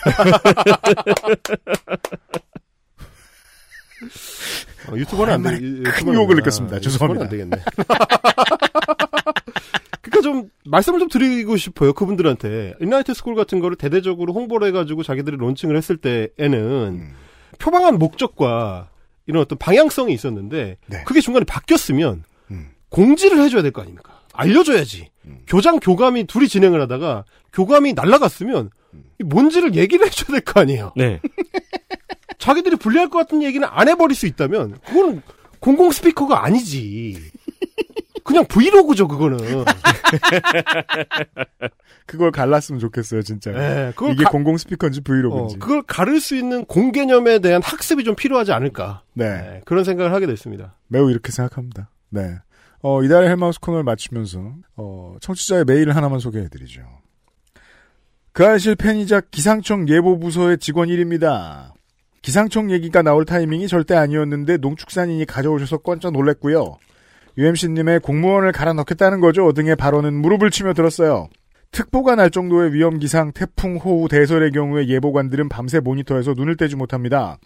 [4.91, 5.51] 어, 유튜버는 안 돼.
[5.63, 6.41] 유- 큰 돼.
[6.41, 6.77] 느꼈습니다.
[6.77, 7.25] 아, 죄송합니다.
[7.27, 7.57] 안 되겠네.
[10.03, 11.93] 그러니까 좀 말씀을 좀 드리고 싶어요.
[11.93, 16.59] 그분들한테 인라이트 스쿨 같은 거를 대대적으로 홍보를 해가지고 자기들이 론칭을 했을 때에는
[17.01, 17.15] 음.
[17.61, 18.89] 표방한 목적과
[19.27, 21.03] 이런 어떤 방향성이 있었는데 네.
[21.05, 22.71] 그게 중간에 바뀌었으면 음.
[22.91, 24.21] 공지를 해줘야 될 거 아닙니까?
[24.33, 25.11] 알려줘야지.
[25.47, 28.71] 교장 교감이 둘이 진행을 하다가 교감이 날라갔으면
[29.19, 30.93] 이 뭔지를 얘기를 해줘야 될 거 아니에요.
[30.97, 31.21] 네.
[32.39, 35.23] 자기들이 불리할 것 같은 얘기는 안 해버릴 수 있다면 그건
[35.61, 37.19] 공공 스피커가 아니지.
[38.27, 39.39] 그냥 브이로그죠 그거는.
[42.07, 43.51] 그걸 갈랐으면 좋겠어요, 진짜.
[43.53, 45.59] 네, 이게 가- 공공 스피커인지 어, 브이로그인지.
[45.59, 49.03] 그걸 가를 수 있는 공개념에 대한 학습이 좀 필요하지 않을까.
[49.15, 49.31] 네.
[49.31, 50.75] 네, 그런 생각을 하게 됐습니다.
[50.89, 51.91] 매우 이렇게 생각합니다.
[52.11, 52.37] 네.
[52.83, 56.83] 어, 이달의 헬마우스 코너를 마치면서, 어, 청취자의 메일을 하나만 소개해드리죠.
[58.33, 61.73] 그 아실 팬이자 기상청 예보부서의 직원 1입니다.
[62.23, 66.77] 기상청 얘기가 나올 타이밍이 절대 아니었는데 농축산인이 가져오셔서 깜짝 놀랬고요.
[67.39, 71.29] UMC님의 공무원을 갈아 넣겠다는 거죠 등의 발언은 무릎을 치며 들었어요.
[71.71, 77.39] 특보가 날 정도의 위험 기상, 태풍, 호우, 대설의 경우에 예보관들은 밤새 모니터에서 눈을 떼지 못합니다.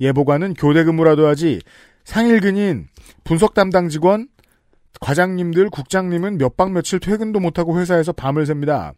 [0.00, 1.60] 예보관은 교대 근무라도 하지
[2.04, 2.86] 상일근인
[3.24, 4.28] 분석 담당 직원,
[5.00, 8.94] 과장님들, 국장님은 몇 박 며칠 퇴근도 못하고 회사에서 밤을 샙니다.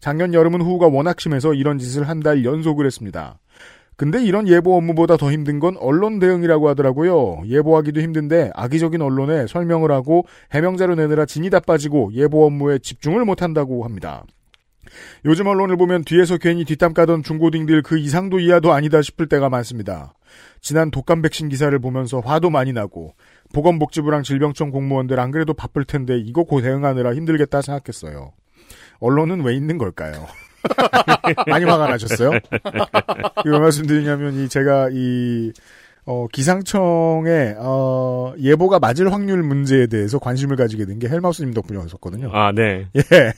[0.00, 3.38] 작년 여름은 호우가 워낙 심해서 이런 짓을 한 달 연속을 했습니다.
[3.96, 7.42] 근데 이런 예보 업무보다 더 힘든 건 언론 대응이라고 하더라고요.
[7.46, 13.84] 예보하기도 힘든데 악의적인 언론에 설명을 하고 해명자료 내느라 진이 다 빠지고 예보 업무에 집중을 못한다고
[13.84, 14.24] 합니다.
[15.24, 20.14] 요즘 언론을 보면 뒤에서 괜히 뒷담 까던 중고딩들 그 이상도 이하도 아니다 싶을 때가 많습니다.
[20.60, 23.14] 지난 독감 백신 기사를 보면서 화도 많이 나고
[23.52, 28.32] 보건복지부랑 질병청 공무원들 안 그래도 바쁠 텐데 이거 고 대응하느라 힘들겠다 생각했어요.
[28.98, 30.26] 언론은 왜 있는 걸까요?
[31.48, 32.30] 많이 화가 나셨어요?
[33.44, 35.52] 왜 말씀드리냐면 이 제가 이
[36.04, 42.30] 어, 기상청의 어, 예보가 맞을 확률 문제에 대해서 관심을 가지게 된 게 헬마우스 님 덕분이었었거든요.
[42.32, 42.86] 아, 네.
[42.96, 43.32] 예.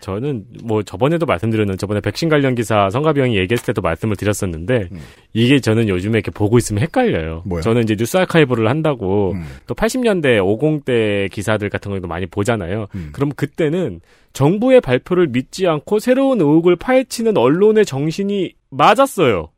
[0.00, 4.88] 저는 뭐 저번에도 말씀드렸는 저번에 백신 관련 기사 성가비 형이 얘기했을 때도 말씀을 드렸었는데
[5.32, 7.42] 이게 저는 요즘에 이렇게 보고 있으면 헷갈려요.
[7.44, 7.62] 뭐요?
[7.62, 9.44] 저는 이제 뉴스 아카이브를 한다고 음.
[9.66, 12.86] 또 80년대 50대 기사들 같은 것도 많이 보잖아요.
[12.94, 13.10] 음.
[13.12, 14.00] 그럼 그때는
[14.32, 19.50] 정부의 발표를 믿지 않고 새로운 의혹을 파헤치는 언론의 정신이 맞았어요.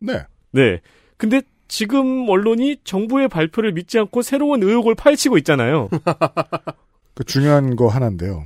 [0.00, 0.22] 네.
[0.52, 0.80] 네.
[1.16, 5.88] 근데 지금 언론이 정부의 발표를 믿지 않고 새로운 의혹을 파헤치고 있잖아요.
[7.14, 8.44] 그 중요한 거 하나인데요.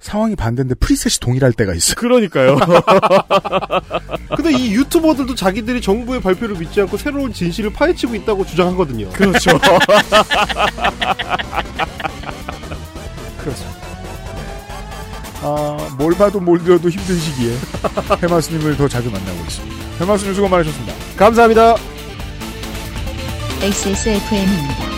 [0.00, 1.94] 상황이 반대인데 프리셋이 동일할 때가 있어요.
[1.96, 2.56] 그러니까요.
[4.36, 9.10] 근데 이 유튜버들도 자기들이 정부의 발표를 믿지 않고 새로운 진실을 파헤치고 있다고 주장하거든요.
[9.10, 9.58] 그렇죠.
[13.38, 13.82] 그렇습니다.
[15.44, 17.56] 아, 뭘 봐도 뭘 들어도 힘든 시기에
[18.22, 19.76] 해마스님을 더 자주 만나고 있습니다.
[19.98, 20.94] 해마스님 수고 많으셨습니다.
[21.16, 21.76] 감사합니다.
[23.60, 24.92] XSFM입니다.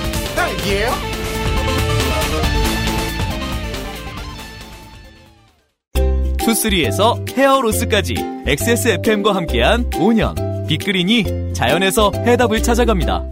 [6.45, 8.14] 투쓰리에서 헤어로스까지
[8.47, 10.66] XSFM과 함께한 5년.
[10.66, 11.24] 빅그린이
[11.55, 13.24] 자연에서 해답을 찾아갑니다.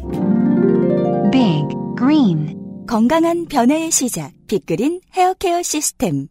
[1.30, 1.66] Big
[1.98, 2.56] Green.
[2.86, 4.32] 건강한 변화의 시작.
[4.48, 6.28] 빅그린 헤어케어 시스템.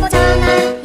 [0.00, 0.79] 퍼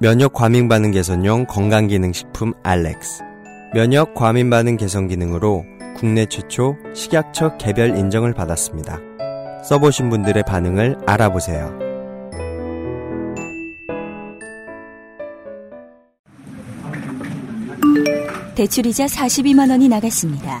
[0.00, 3.24] 면역 과민 반응 개선용 건강기능식품 알렉스.
[3.74, 5.64] 면역 과민 반응 개선 기능으로
[5.96, 9.00] 국내 최초 식약처 개별 인정을 받았습니다.
[9.64, 11.76] 써보신 분들의 반응을 알아보세요.
[18.54, 20.60] 대출이자 42만 원이 나갔습니다.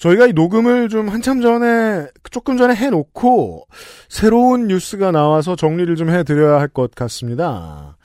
[0.00, 3.66] 저희가 이 녹음을 좀 한참 전에 조금 전에 해놓고
[4.08, 7.98] 새로운 뉴스가 나와서 정리를 좀 해드려야 할 것 같습니다.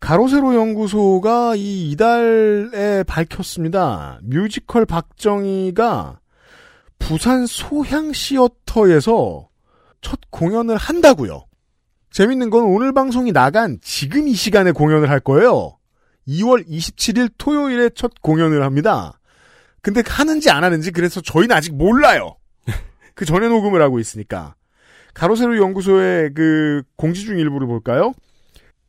[0.00, 4.18] 가로세로 연구소가 이 이달에 밝혔습니다.
[4.24, 6.18] 뮤지컬 박정희가
[6.98, 9.48] 부산 소향 시어터에서
[10.00, 11.44] 첫 공연을 한다고요.
[12.10, 15.78] 재밌는 건 오늘 방송이 나간 지금 이 시간에 공연을 할 거예요.
[16.26, 19.20] 2월 27일 토요일에 첫 공연을 합니다.
[19.86, 22.34] 근데 하는지 안 하는지 그래서 저희는 아직 몰라요.
[23.14, 24.56] 그 전에 녹음을 하고 있으니까.
[25.14, 28.12] 가로세로 연구소의 그 공지 중 일부를 볼까요?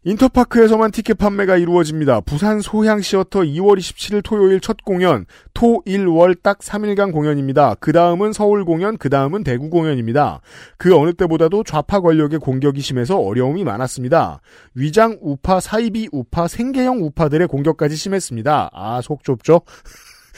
[0.06, 2.22] 인터파크에서만 티켓 판매가 이루어집니다.
[2.22, 7.76] 부산 소향 시어터 2월 27일 토요일 첫 공연, 토, 일, 월 딱 3일간 공연입니다.
[7.76, 10.42] 그 다음은 서울 공연, 그 다음은 대구 공연입니다.
[10.78, 14.42] 그 어느 때보다도 좌파 권력의 공격이 심해서 어려움이 많았습니다.
[14.74, 18.72] 위장 우파, 사이비 우파, 생계형 우파들의 공격까지 심했습니다.
[18.74, 19.62] 아, 속 좁죠?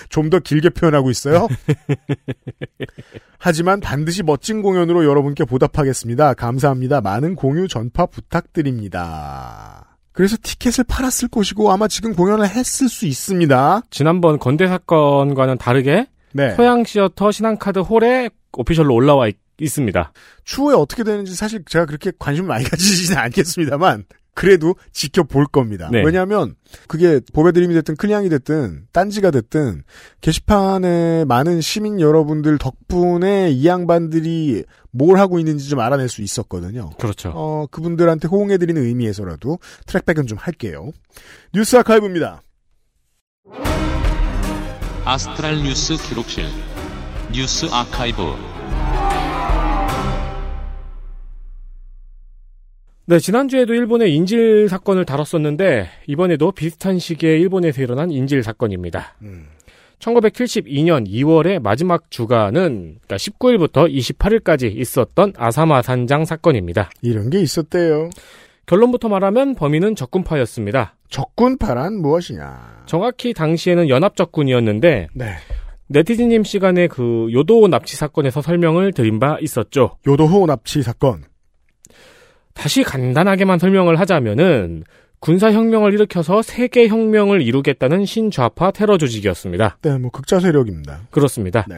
[0.08, 1.48] 좀 더 길게 표현하고 있어요.
[3.40, 6.36] 하지만 반드시 멋진 공연으로 여러분께 보답하겠습니다.
[6.36, 7.02] 감사합니다.
[7.02, 9.98] 많은 공유 전파 부탁드립니다.
[10.12, 13.82] 그래서 티켓을 팔았을 것이고 아마 지금 공연을 했을 수 있습니다.
[13.90, 16.54] 지난번 건대 사건과는 다르게 네.
[16.56, 20.14] 소양 시어터 신한카드 홀에 오피셜로 올라와 있 습니다.
[20.44, 25.90] 추후에 어떻게 되는지 사실 제가 그렇게 관심 많이 가지지는 않겠습니다만 그래도 지켜볼 겁니다.
[25.92, 26.02] 네.
[26.04, 26.56] 왜냐하면
[26.88, 29.84] 그게 보배드림이 됐든 클리앙이 됐든 딴지가 됐든
[30.22, 36.92] 게시판에 많은 시민 여러분들 덕분에 이 양반들이 뭘 하고 있는지 좀 알아낼 수 있었거든요.
[37.00, 37.32] 그렇죠.
[37.36, 40.92] 어, 그분들한테 호응해드리는 의미에서라도 트랙백은 좀 할게요.
[41.54, 42.42] 뉴스 아카이브입니다.
[45.06, 46.46] 아스트랄 뉴스 기록실
[47.32, 48.59] 뉴스 아카이브
[53.10, 59.16] 네, 지난주에도 일본의 인질 사건을 다뤘었는데 이번에도 비슷한 시기에 일본에서 일어난 인질 사건입니다.
[59.98, 66.92] 1972년 2월의 마지막 주간은 그러니까 19일부터 28일까지 있었던 아사마 산장 사건입니다.
[67.02, 68.12] 이런 게 있었대요.
[68.68, 70.96] 결론부터 말하면 범인은 적군파였습니다.
[71.10, 72.84] 적군파란 무엇이냐?
[72.86, 75.26] 정확히 당시에는 연합적군이었는데 네.
[75.88, 79.98] 네티즌님 시간에 그 요도 납치 사건에서 설명을 드린 바 있었죠.
[80.06, 81.24] 요도호 납치 사건.
[82.54, 84.84] 다시 간단하게만 설명을 하자면은
[85.20, 89.78] 군사혁명을 일으켜서 세계혁명을 이루겠다는 신좌파 테러 조직이었습니다.
[89.82, 91.02] 네, 뭐 극자 세력입니다.
[91.12, 91.66] 그렇습니다.
[91.68, 91.78] 네.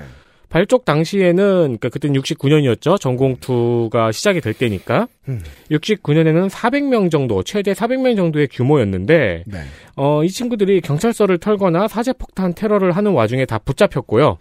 [0.49, 2.99] 발족 당시에는 그러니까 그때는 69년이었죠.
[2.99, 5.07] 전공투가 시작이 될 때니까.
[5.29, 5.41] 음.
[5.71, 9.59] 69년에는 400명 정도, 최대 400명 정도의 규모였는데 네.
[9.95, 14.39] 어, 이 친구들이 경찰서를 털거나 사제폭탄 테러를 하는 와중에 다 붙잡혔고요.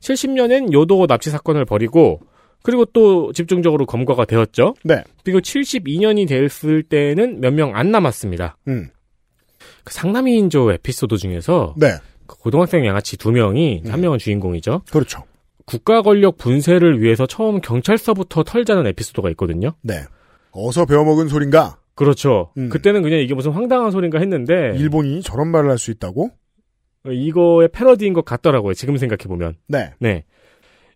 [0.00, 2.20] 70년엔 요도 납치 사건을 벌이고
[2.64, 4.74] 그리고 또 집중적으로 검거가 되었죠.
[4.84, 5.04] 네.
[5.22, 8.56] 그리고 72년이 됐을 때는 몇 명 안 남았습니다.
[8.68, 8.88] 음.
[9.84, 11.88] 그 상남이인조 에피소드 중에서 네.
[12.26, 14.80] 그 고등학생 양아치 두 명이 한 명은 주인공이죠.
[14.90, 15.22] 그렇죠.
[15.66, 19.72] 국가 권력 분쇄를 위해서 처음 경찰서부터 털자는 에피소드가 있거든요.
[19.82, 20.00] 네.
[20.52, 21.76] 어서 배워먹은 소린가?
[21.94, 22.50] 그렇죠.
[22.56, 22.70] 음.
[22.70, 26.30] 그때는 그냥 이게 무슨 황당한 소린가 했는데 일본이 저런 말을 할 수 있다고?
[27.06, 28.72] 이거의 패러디인 것 같더라고요.
[28.72, 29.56] 지금 생각해 보면.
[29.68, 29.92] 네.
[29.98, 30.24] 네.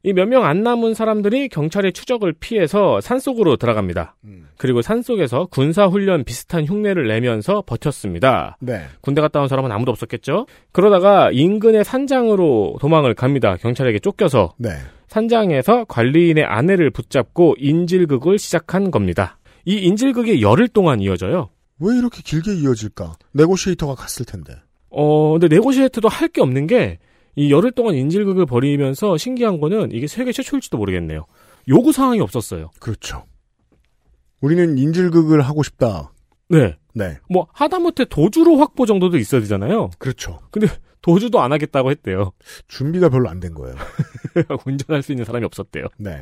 [0.05, 4.15] 이 몇 명 안 남은 사람들이 경찰의 추적을 피해서 산속으로 들어갑니다.
[4.25, 4.49] 음.
[4.57, 8.57] 그리고 산속에서 군사훈련 비슷한 흉내를 내면서 버텼습니다.
[8.61, 8.83] 네.
[9.01, 10.47] 군대 갔다 온 사람은 아무도 없었겠죠?
[10.73, 13.57] 그러다가 인근의 산장으로 도망을 갑니다.
[13.57, 14.55] 경찰에게 쫓겨서.
[14.59, 14.71] 네.
[15.09, 19.39] 산장에서 관리인의 아내를 붙잡고 인질극을 시작한 겁니다.
[19.65, 21.51] 이 인질극이 열흘 동안 이어져요.
[21.81, 23.15] 왜 이렇게 길게 이어질까?
[23.33, 24.55] 네고시에이터가 갔을 텐데.
[24.91, 26.99] 어, 근데 네고시에이트도 할 게 없는 게,
[27.39, 31.25] 이 열흘 동안 인질극을 벌이면서 신기한 거는 이게 세계 최초일지도 모르겠네요.
[31.69, 32.71] 요구 사항이 없었어요.
[32.81, 33.25] 그렇죠.
[34.41, 36.13] 우리는 인질극을 하고 싶다.
[36.49, 36.77] 네.
[36.95, 37.19] 네.
[37.31, 39.91] 뭐, 하다못해 도주로 확보 정도도 있어야 되잖아요.
[39.99, 40.41] 그렇죠.
[40.51, 40.67] 근데
[41.01, 42.33] 도주도 안 하겠다고 했대요.
[42.67, 43.77] 준비가 별로 안 된 거예요.
[44.67, 45.85] 운전할 수 있는 사람이 없었대요.
[45.99, 46.21] 네.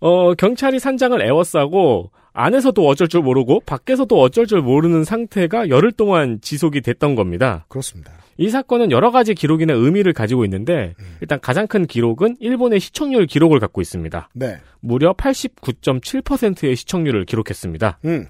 [0.00, 6.40] 어, 경찰이 산장을 애워싸고 안에서도 어쩔 줄 모르고 밖에서도 어쩔 줄 모르는 상태가 열흘 동안
[6.40, 7.66] 지속이 됐던 겁니다.
[7.68, 8.10] 그렇습니다.
[8.36, 13.60] 이 사건은 여러 가지 기록이나 의미를 가지고 있는데 일단 가장 큰 기록은 일본의 시청률 기록을
[13.60, 14.28] 갖고 있습니다.
[14.34, 14.60] 네.
[14.80, 17.98] 무려 89.7%의 시청률을 기록했습니다.
[18.04, 18.28] 음.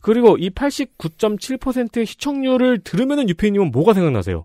[0.00, 4.44] 그리고 이 89.7%의 시청률을 들으면은 유페이님은 뭐가 생각나세요?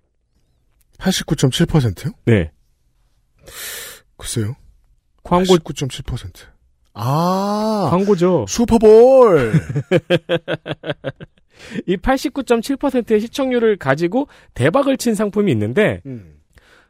[0.99, 2.11] 89.7%요?
[2.25, 2.51] 네.
[4.17, 4.55] 글쎄요.
[5.23, 6.45] 광고 89.7%.
[6.93, 7.87] 아.
[7.91, 8.45] 광고죠.
[8.47, 9.53] 슈퍼볼.
[11.85, 16.35] 이 89.7%의 시청률을 가지고 대박을 친 상품이 있는데 음.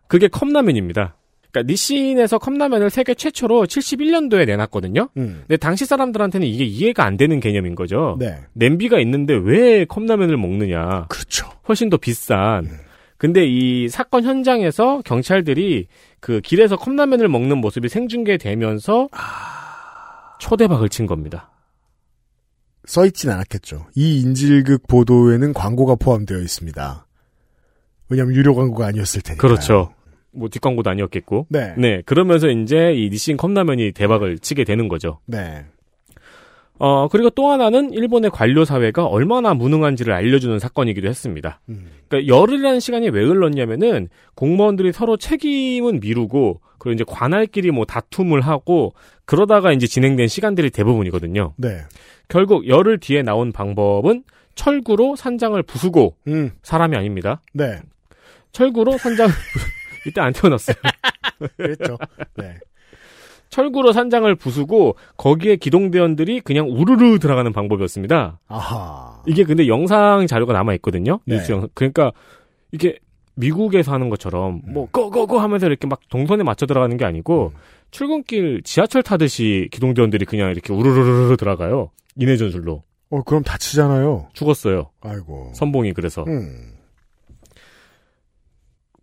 [0.07, 1.15] 그게 컵라면입니다.
[1.51, 5.09] 그러니까 니신에서 컵라면을 세계 최초로 71년도에 내놨거든요.
[5.17, 5.43] 음.
[5.47, 8.17] 근데 당시 사람들한테는 이게 이해가 안 되는 개념인 거죠.
[8.19, 8.37] 네.
[8.53, 11.05] 냄비가 있는데 왜 컵라면을 먹느냐.
[11.09, 11.49] 그렇죠.
[11.67, 12.69] 훨씬 더 비싼.
[13.17, 15.87] 근데 이 사건 현장에서 경찰들이
[16.19, 19.09] 그 길에서 컵라면을 먹는 모습이 생중계되면서
[20.39, 21.51] 초대박을 친 겁니다.
[22.89, 23.85] 써있진 않았겠죠.
[23.93, 27.05] 이 인질극 보도에는 광고가 포함되어 있습니다.
[28.09, 29.47] 왜냐하면 유료 광고가 아니었을 테니까.
[29.47, 29.93] 그렇죠.
[30.31, 31.45] 뭐 뒷광고도 아니었겠고.
[31.49, 31.75] 네.
[31.77, 32.01] 네.
[32.07, 35.19] 그러면서 이제 이 니신 컵라면이 대박을 치게 되는 거죠.
[35.27, 35.65] 네.
[36.79, 41.59] 어, 그리고 또 하나는 일본의 관료 사회가 얼마나 무능한지를 알려주는 사건이기도 했습니다.
[41.69, 41.91] 음.
[42.07, 48.93] 그러니까 열흘이라는 시간이 왜 흘렀냐면은 공무원들이 서로 책임은 미루고 그리고 이제 관할끼리 뭐 다툼을 하고
[49.25, 51.53] 그러다가 이제 진행된 시간들이 대부분이거든요.
[51.57, 51.81] 네.
[52.29, 54.23] 결국 열흘 뒤에 나온 방법은
[54.55, 56.51] 철구로 산장을 부수고 음.
[56.63, 57.41] 사람이 아닙니다.
[57.53, 57.81] 네.
[58.53, 59.31] 철구로 산장을
[60.07, 60.75] 이때 안 태어났어요.
[61.57, 61.97] 그랬죠.
[62.37, 62.55] 네.
[63.49, 68.39] 철구로 산장을 부수고 거기에 기동대원들이 그냥 우르르 들어가는 방법이었습니다.
[68.47, 69.23] 아하.
[69.27, 71.19] 이게 근데 영상 자료가 남아 있거든요.
[71.25, 71.35] 네.
[71.35, 71.69] 뉴스 영상.
[71.73, 72.11] 그러니까
[72.71, 72.99] 이게
[73.35, 77.53] 미국에서 하는 것처럼 뭐 고고고 하면서 이렇게 막 동선에 맞춰 들어가는 게 아니고
[77.91, 81.89] 출근길 지하철 타듯이 기동대원들이 그냥 이렇게 우르르르 들어가요.
[82.17, 84.27] 인해 전술로 어, 그럼 다치잖아요.
[84.33, 84.91] 죽었어요.
[85.01, 85.51] 아이고.
[85.55, 86.23] 선봉이 그래서.
[86.27, 86.73] 음.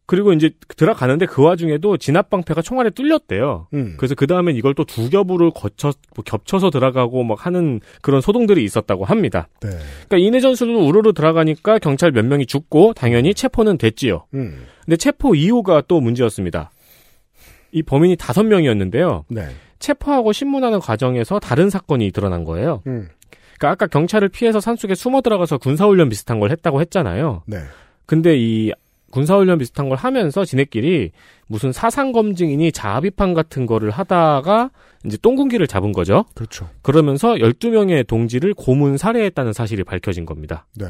[0.06, 3.66] 그리고 이제 들어가는데 그 와중에도 진압 방패가 총알에 뚫렸대요.
[3.74, 3.94] 음.
[3.98, 8.62] 그래서 그 다음엔 이걸 또 두 겹으로 거쳐 뭐 겹쳐서 들어가고 막 하는 그런 소동들이
[8.64, 9.48] 있었다고 합니다.
[9.60, 9.70] 네.
[10.08, 14.26] 그러니까 이내 전술로 우르르 들어가니까 경찰 몇 명이 죽고 당연히 체포는 됐지요.
[14.34, 14.64] 음.
[14.84, 16.70] 근데 체포 이후가 또 문제였습니다.
[17.72, 19.24] 이 범인이 다섯 명이었는데요.
[19.28, 19.48] 네.
[19.80, 22.82] 체포하고 신문하는 과정에서 다른 사건이 드러난 거예요.
[22.86, 23.08] 음.
[23.58, 27.42] 그러니까 아까 경찰을 피해서 산속에 숨어 들어가서 군사훈련 비슷한 걸 했다고 했잖아요.
[27.46, 27.58] 네.
[28.06, 28.72] 근데 이
[29.16, 31.12] 군사훈련 비슷한 걸 하면서 지네끼리
[31.46, 34.70] 무슨 사상검증이니 자합입한 같은 거를 하다가
[35.06, 36.26] 이제 똥군기를 잡은 거죠.
[36.34, 36.68] 그렇죠.
[36.82, 40.66] 그러면서 12명의 동지를 고문 살해했다는 사실이 밝혀진 겁니다.
[40.76, 40.86] 네.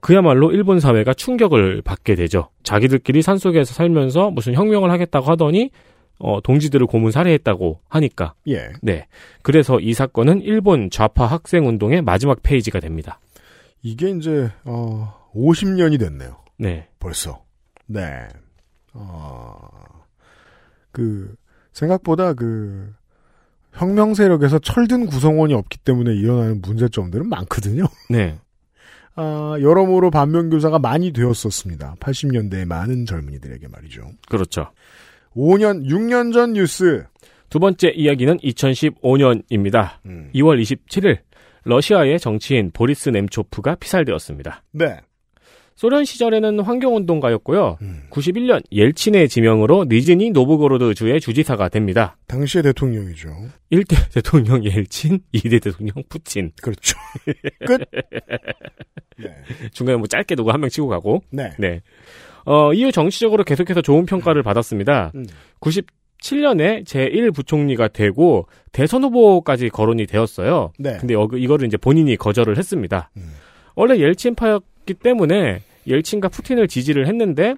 [0.00, 2.48] 그야말로 일본 사회가 충격을 받게 되죠.
[2.64, 5.70] 자기들끼리 산속에서 살면서 무슨 혁명을 하겠다고 하더니
[6.18, 8.34] 어, 동지들을 고문 살해했다고 하니까.
[8.48, 8.70] 예.
[8.82, 9.06] 네.
[9.42, 13.20] 그래서 이 사건은 일본 좌파 학생 운동의 마지막 페이지가 됩니다.
[13.82, 16.45] 이게 이제 어 50년이 됐네요.
[16.58, 16.88] 네.
[16.98, 17.44] 벌써.
[17.86, 18.28] 네.
[18.92, 19.58] 어,
[20.90, 21.34] 그
[21.72, 22.92] 생각보다 그
[23.72, 27.84] 혁명 세력에서 철든 구성원이 없기 때문에 일어나는 문제점들은 많거든요.
[28.08, 28.38] 네.
[29.14, 31.96] 아, 여러모로 반면교사가 많이 되었었습니다.
[32.00, 34.10] 80년대의 많은 젊은이들에게 말이죠.
[34.28, 34.70] 그렇죠.
[35.34, 37.04] 5년, 6년 전 뉴스.
[37.48, 40.00] 두 번째 이야기는 2015년입니다.
[40.34, 41.18] 2월 27일
[41.64, 44.62] 러시아의 정치인 보리스 넴초프가 피살되었습니다.
[44.72, 45.00] 네.
[45.76, 47.76] 소련 시절에는 환경운동가였고요.
[48.10, 52.16] 91년 옐친의 지명으로 니즈니 노브고로드 주의 주지사가 됩니다.
[52.26, 53.28] 당시의 대통령이죠.
[53.70, 56.52] 1대 대통령 옐친, 2대 대통령 푸틴.
[56.62, 56.96] 그렇죠.
[57.66, 57.82] 끝.
[59.72, 61.22] 중간에 뭐 짧게 누구 한 명 치고 가고.
[61.58, 61.82] 네.
[62.46, 65.12] 어, 이후 정치적으로 계속해서 좋은 평가를 받았습니다.
[65.60, 70.72] 97년에 제1부총리가 되고 대선 후보까지 거론이 되었어요.
[70.78, 70.96] 네.
[70.98, 73.10] 근데 여, 이거를 이제 본인이 거절을 했습니다.
[73.74, 77.54] 원래 옐친 파 였기 때문에 옐친과 푸틴을 지지를 했는데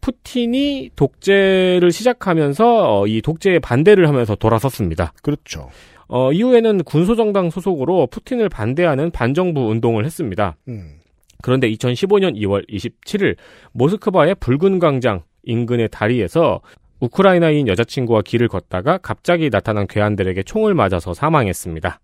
[0.00, 5.12] 푸틴이 독재를 시작하면서 어, 이 독재에 반대를 하면서 돌아섰습니다.
[5.22, 5.70] 그렇죠.
[6.08, 10.56] 어, 이후에는 군소정당 소속으로 푸틴을 반대하는 반정부 운동을 했습니다.
[10.66, 10.96] 음.
[11.40, 13.36] 그런데 2015년 2월 27일
[13.72, 16.60] 모스크바의 붉은 광장 인근의 다리에서
[17.00, 21.98] 우크라이나인 여자친구와 길을 걷다가 갑자기 나타난 괴한들에게 총을 맞아서 사망했습니다.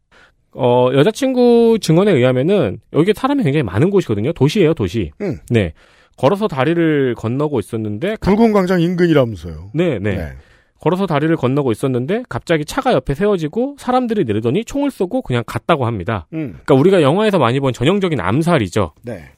[0.53, 4.32] 어, 여자친구 증언에 의하면은 여기 사람이 굉장히 많은 곳이거든요.
[4.32, 5.12] 도시예요, 도시.
[5.20, 5.38] 음.
[5.51, 5.72] 네.
[6.16, 9.70] 걸어서 다리를 건너고 있었는데 붉은 광장 인근이라면서요.
[9.74, 10.32] 네, 네.
[10.80, 16.26] 걸어서 다리를 건너고 있었는데 갑자기 차가 옆에 세워지고 사람들이 내리더니 총을 쏘고 그냥 갔다고 합니다.
[16.32, 16.59] 음.
[16.64, 18.94] 그러니까 우리가 영화에서 많이 본 전형적인 암살이죠.
[19.03, 19.30] 네.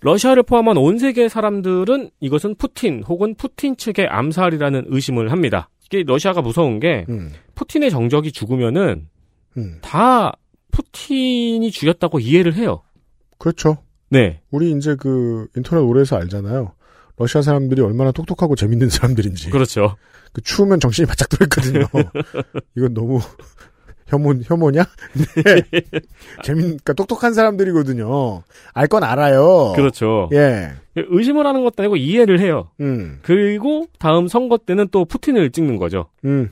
[0.00, 5.68] 러시아를 포함한 온 세계 사람들은 이것은 푸틴 혹은 푸틴 측의 암살이라는 의심을 합니다.
[5.86, 7.06] 이게 러시아가 무서운 게
[7.54, 9.06] 푸틴의 정적이 죽으면은
[9.56, 9.78] 음.
[9.82, 10.32] 다
[10.70, 12.82] 푸틴이 죽였다고 이해를 해요.
[13.38, 13.78] 그렇죠.
[14.08, 14.40] 네.
[14.50, 16.72] 우리 이제 그 인터넷 오래해서 알잖아요.
[17.18, 19.50] 러시아 사람들이 얼마나 똑똑하고 재밌는 사람들인지.
[19.50, 19.96] 그렇죠.
[20.32, 21.86] 그 추우면 정신이 바짝 들어있거든요.
[22.76, 23.20] 이건 너무
[24.06, 24.84] 혐오, 혐오냐?
[25.44, 25.90] 네.
[26.42, 28.42] 재밌, 그러니까 똑똑한 사람들이거든요.
[28.74, 29.72] 알 건 알아요.
[29.76, 30.28] 그렇죠.
[30.32, 30.70] 예.
[30.96, 32.70] 의심을 하는 것도 아니고 이해를 해요.
[32.80, 33.18] 음.
[33.22, 36.08] 그리고 다음 선거 때는 또 푸틴을 찍는 거죠.
[36.24, 36.50] 음.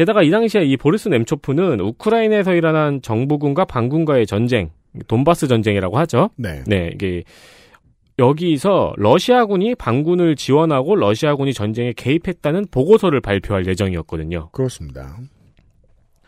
[0.00, 4.70] 게다가 이 당시에 이 보리스 nem초프는 우크라이나에서 일어난 정부군과 반군과의 전쟁,
[5.08, 6.30] 돈바스 전쟁이라고 하죠.
[6.36, 6.62] 네.
[6.66, 7.22] 네, 이게
[8.18, 14.48] 여기서 러시아군이 반군을 지원하고 러시아군이 전쟁에 개입했다는 보고서를 발표할 예정이었거든요.
[14.52, 15.18] 그렇습니다.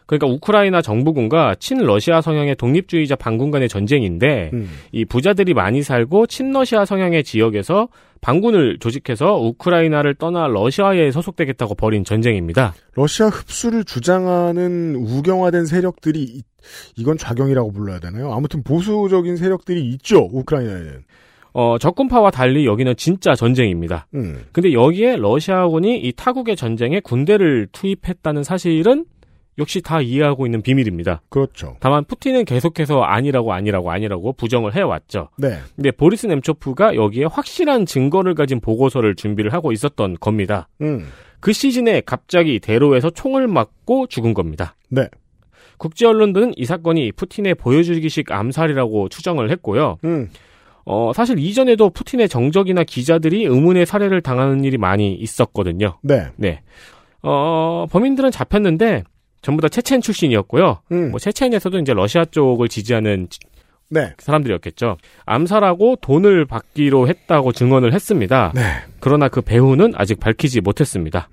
[0.07, 4.68] 그러니까 우크라이나 정부군과 친러시아 성향의 독립주의자 반군 간의 전쟁인데 음.
[4.92, 7.88] 이 부자들이 많이 살고 친러시아 성향의 지역에서
[8.20, 12.74] 반군을 조직해서 우크라이나를 떠나 러시아에 소속되겠다고 벌인 전쟁입니다.
[12.94, 16.42] 러시아 흡수를 주장하는 우경화된 세력들이 이-
[16.96, 18.32] 이건 좌경이라고 불러야 되나요?
[18.32, 20.28] 아무튼 보수적인 세력들이 있죠.
[20.32, 21.03] 우크라이나에는.
[21.55, 24.07] 어, 적군파와 달리 여기는 진짜 전쟁입니다.
[24.14, 24.44] 음.
[24.53, 29.05] 근데 여기에 러시아군이 이 타국의 전쟁에 군대를 투입했다는 사실은
[29.59, 31.22] 역시 다 이해하고 있는 비밀입니다.
[31.28, 31.76] 그렇죠.
[31.80, 35.28] 다만 푸틴은 계속해서 아니라고 아니라고 아니라고 부정을 해왔죠.
[35.36, 35.59] 네.
[35.76, 40.68] 근데 보리스 nem초프가 여기에 확실한 증거를 가진 보고서를 준비를 하고 있었던 겁니다.
[40.80, 41.07] 음.
[41.40, 44.76] 그 시즌에 갑자기 대로에서 총을 맞고 죽은 겁니다.
[44.88, 45.09] 네.
[45.76, 49.98] 국제 언론들은 이 사건이 푸틴의 보여주기식 암살이라고 추정을 했고요.
[50.05, 50.30] 음.
[50.84, 55.98] 어, 사실 이전에도 푸틴의 정적이나 기자들이 의문의 살해를 당하는 일이 많이 있었거든요.
[56.03, 56.28] 네.
[56.36, 56.62] 네.
[57.22, 59.05] 어, 범인들은 잡혔는데
[59.43, 60.80] 전부 다 체첸 출신이었고요.
[61.11, 63.40] 뭐 체첸에서도 이제 러시아 쪽을 지지하는 지-
[63.90, 64.14] 네.
[64.18, 64.97] 사람들이었겠죠.
[65.26, 68.53] 암살하고 돈을 받기로 했다고 증언을 했습니다.
[68.55, 68.62] 네.
[69.01, 71.28] 그러나 그 배후는 아직 밝히지 못했습니다.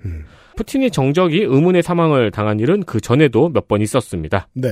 [0.57, 4.49] 푸틴의 정적이 의문의 사망을 당한 일은 그 전에도 몇 번 있었습니다.
[4.53, 4.69] 네.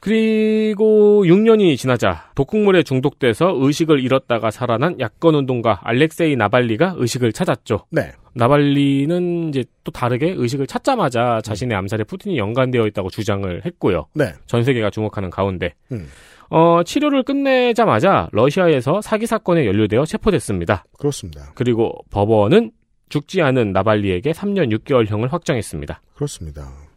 [0.00, 7.86] 그리고 6년이 지나자 독극물에 중독돼서 의식을 잃었다가 살아난 야권 운동가 알렉세이 나발리가 의식을 찾았죠.
[7.90, 8.12] 네.
[8.34, 14.06] 나발리는 이제 또 다르게 의식을 찾자마자 자신의 암살에 푸틴이 연관되어 있다고 주장을 했고요.
[14.14, 14.32] 네.
[14.46, 16.08] 전 세계가 주목하는 가운데 음.
[16.50, 20.84] 어, 치료를 끝내자마자 러시아에서 사기 사건에 연루되어 체포됐습니다.
[20.98, 21.52] 그렇습니다.
[21.54, 22.70] 그리고 법원은
[23.08, 26.00] 죽지 않은 나발리에게 3년 6개월형을 확정했습니다.
[26.14, 26.87] 그렇습니다.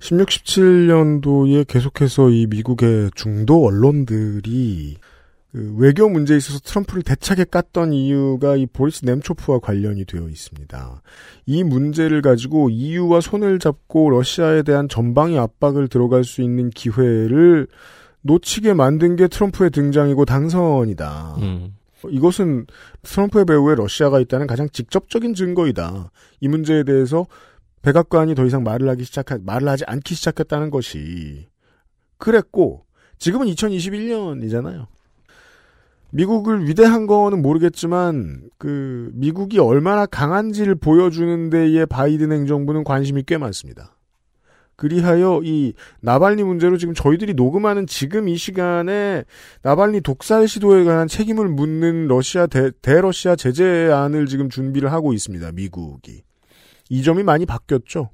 [0.00, 4.96] 16, 17년도에 계속해서 이 미국의 중도 언론들이
[5.52, 11.02] 그 외교 문제에 있어서 트럼프를 대차게 깠던 이유가 이 보리스 nem초프와 관련이 되어 있습니다.
[11.46, 17.66] 이 문제를 가지고 EU와 손을 잡고 러시아에 대한 전방위 압박을 들어갈 수 있는 기회를
[18.22, 21.36] 놓치게 만든 게 트럼프의 등장이고 당선이다.
[21.40, 21.74] 음.
[22.08, 22.66] 이것은
[23.02, 26.10] 트럼프의 배후에 러시아가 있다는 가장 직접적인 증거이다.
[26.40, 27.26] 이 문제에 대해서
[27.82, 31.48] 백악관이 더 이상 말을 하기 시작하, 말을 하지 않기 시작했다는 것이
[32.18, 32.84] 그랬고
[33.18, 34.86] 지금은 2021년이잖아요.
[36.12, 43.96] 미국을 위대한 거는 모르겠지만 그 미국이 얼마나 강한지를 보여주는 데에 바이든 행정부는 관심이 꽤 많습니다.
[44.76, 49.24] 그리하여 이 나발리 문제로 지금 저희들이 녹음하는 지금 이 시간에
[49.62, 55.52] 나발리 독살 시도에 관한 책임을 묻는 러시아 대, 대러시아 제재안을 지금 준비를 하고 있습니다.
[55.52, 56.22] 미국이.
[56.90, 58.10] 이 점이 많이 바뀌었죠.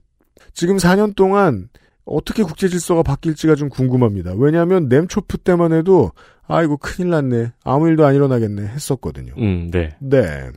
[0.52, 1.68] 지금 4년 동안
[2.04, 4.34] 어떻게 국제 질서가 바뀔지가 좀 궁금합니다.
[4.34, 6.12] 왜냐하면 nem초프 때만 해도
[6.46, 7.52] 아이고 큰일 났네.
[7.64, 9.34] 아무 일도 안 일어나겠네 했었거든요.
[9.38, 9.96] 음, 네.
[10.00, 10.50] 네.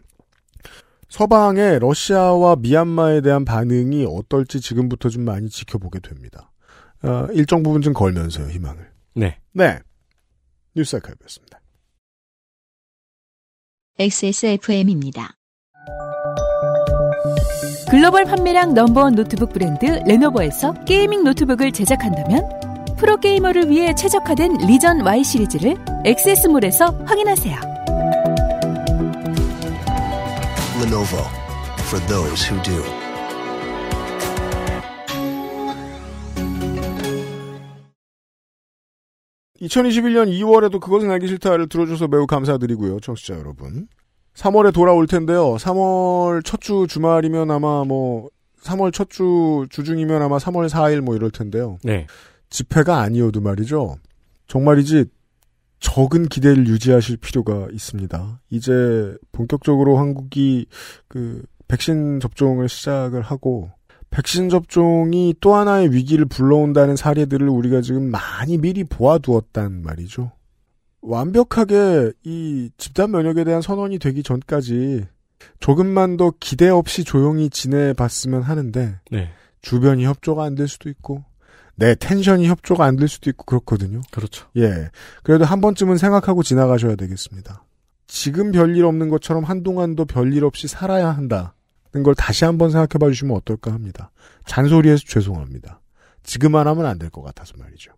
[1.07, 6.51] 서방의 러시아와 미얀마에 대한 반응이 어떨지 지금부터 좀 많이 지켜보게 됩니다.
[7.01, 8.91] 어, 일정 부분 좀 걸면서요, 희망을.
[9.15, 9.39] 네.
[9.53, 9.79] 네.
[10.75, 11.59] 뉴스 아카이브였습니다.
[13.97, 15.38] XSFM입니다.
[17.89, 22.47] 글로벌 판매량 넘버원 노트북 브랜드 레노버에서 gaming 노트북을 제작한다면
[22.97, 25.75] 프로게이머를 위해 최적화된 리전 Y 시리즈를
[26.05, 27.55] 엑세스몰에서 확인하세요.
[30.83, 31.25] Lenovo
[31.87, 32.83] for those who do.
[39.61, 43.87] (2021년 2월에도 그것은 알기 싫다를 들어줘서 매우 감사드리고요 청취자 여러분
[44.35, 48.29] 3월에 돌아올 텐데요 3월 첫 주 주말이면 아마 뭐
[48.63, 52.07] 3월 첫 주 주중이면 아마 3월 4일 뭐 이럴 텐데요 네.
[52.49, 53.97] 집회가 아니어도 말이죠
[54.47, 55.05] 정말이지
[55.79, 58.41] 적은 기대를 유지하실 필요가 있습니다.
[58.49, 60.65] 이제 본격적으로 한국이
[61.07, 63.69] 그 백신 접종을 시작을 하고
[64.09, 70.31] 백신 접종이 또 하나의 위기를 불러온다는 사례들을 우리가 지금 많이 미리 보아두었단 말이죠.
[71.01, 75.05] 완벽하게 이 집단 면역에 대한 선언이 되기 전까지
[75.59, 79.29] 조금만 더 기대 없이 조용히 지내봤으면 하는데 네.
[79.61, 81.23] 주변이 협조가 안 될 수도 있고
[81.75, 84.01] 내 텐션이 협조가 안 될 수도 있고 그렇거든요.
[84.11, 84.47] 그렇죠.
[84.57, 84.89] 예.
[85.23, 87.63] 그래도 한 번쯤은 생각하고 지나가셔야 되겠습니다.
[88.07, 91.51] 지금 별일 없는 것처럼 한동안도 별일 없이 살아야 한다는
[92.03, 94.11] 걸 다시 한번 생각해 봐 주시면 어떨까 합니다.
[94.45, 95.79] 잔소리해서 죄송합니다.
[96.23, 97.93] 지금 안 하면 안 될 것 같아서 말이죠.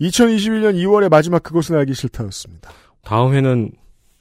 [0.00, 2.70] 2021년 2월의 마지막 그것은 알기 싫다였습니다.
[3.02, 3.70] 다음 해는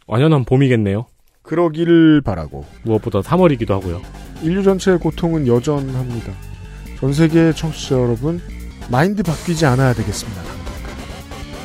[0.08, 1.06] 완연한 봄이겠네요.
[1.42, 2.66] 그러기를 바라고.
[2.84, 4.02] 무엇보다 3월이기도 하고요.
[4.42, 6.34] 인류 전체의 고통은 여전합니다.
[7.00, 8.42] 전 세계의 청취자 여러분,
[8.90, 10.42] 마인드 바뀌지 않아야 되겠습니다.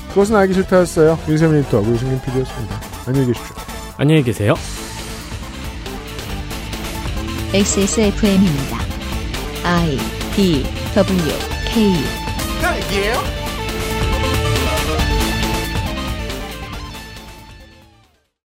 [0.09, 1.19] 그것은 알기 싫다였어요.
[1.29, 2.81] 윤세민 리터하고 유승민 PD였습니다.
[3.07, 3.57] 안녕히 계십시오.
[3.97, 4.55] 안녕히 계세요.
[7.53, 8.79] XSFM입니다.
[9.65, 9.99] I
[10.35, 11.23] D W
[11.73, 11.93] K
[12.61, 13.40] 딸기예요?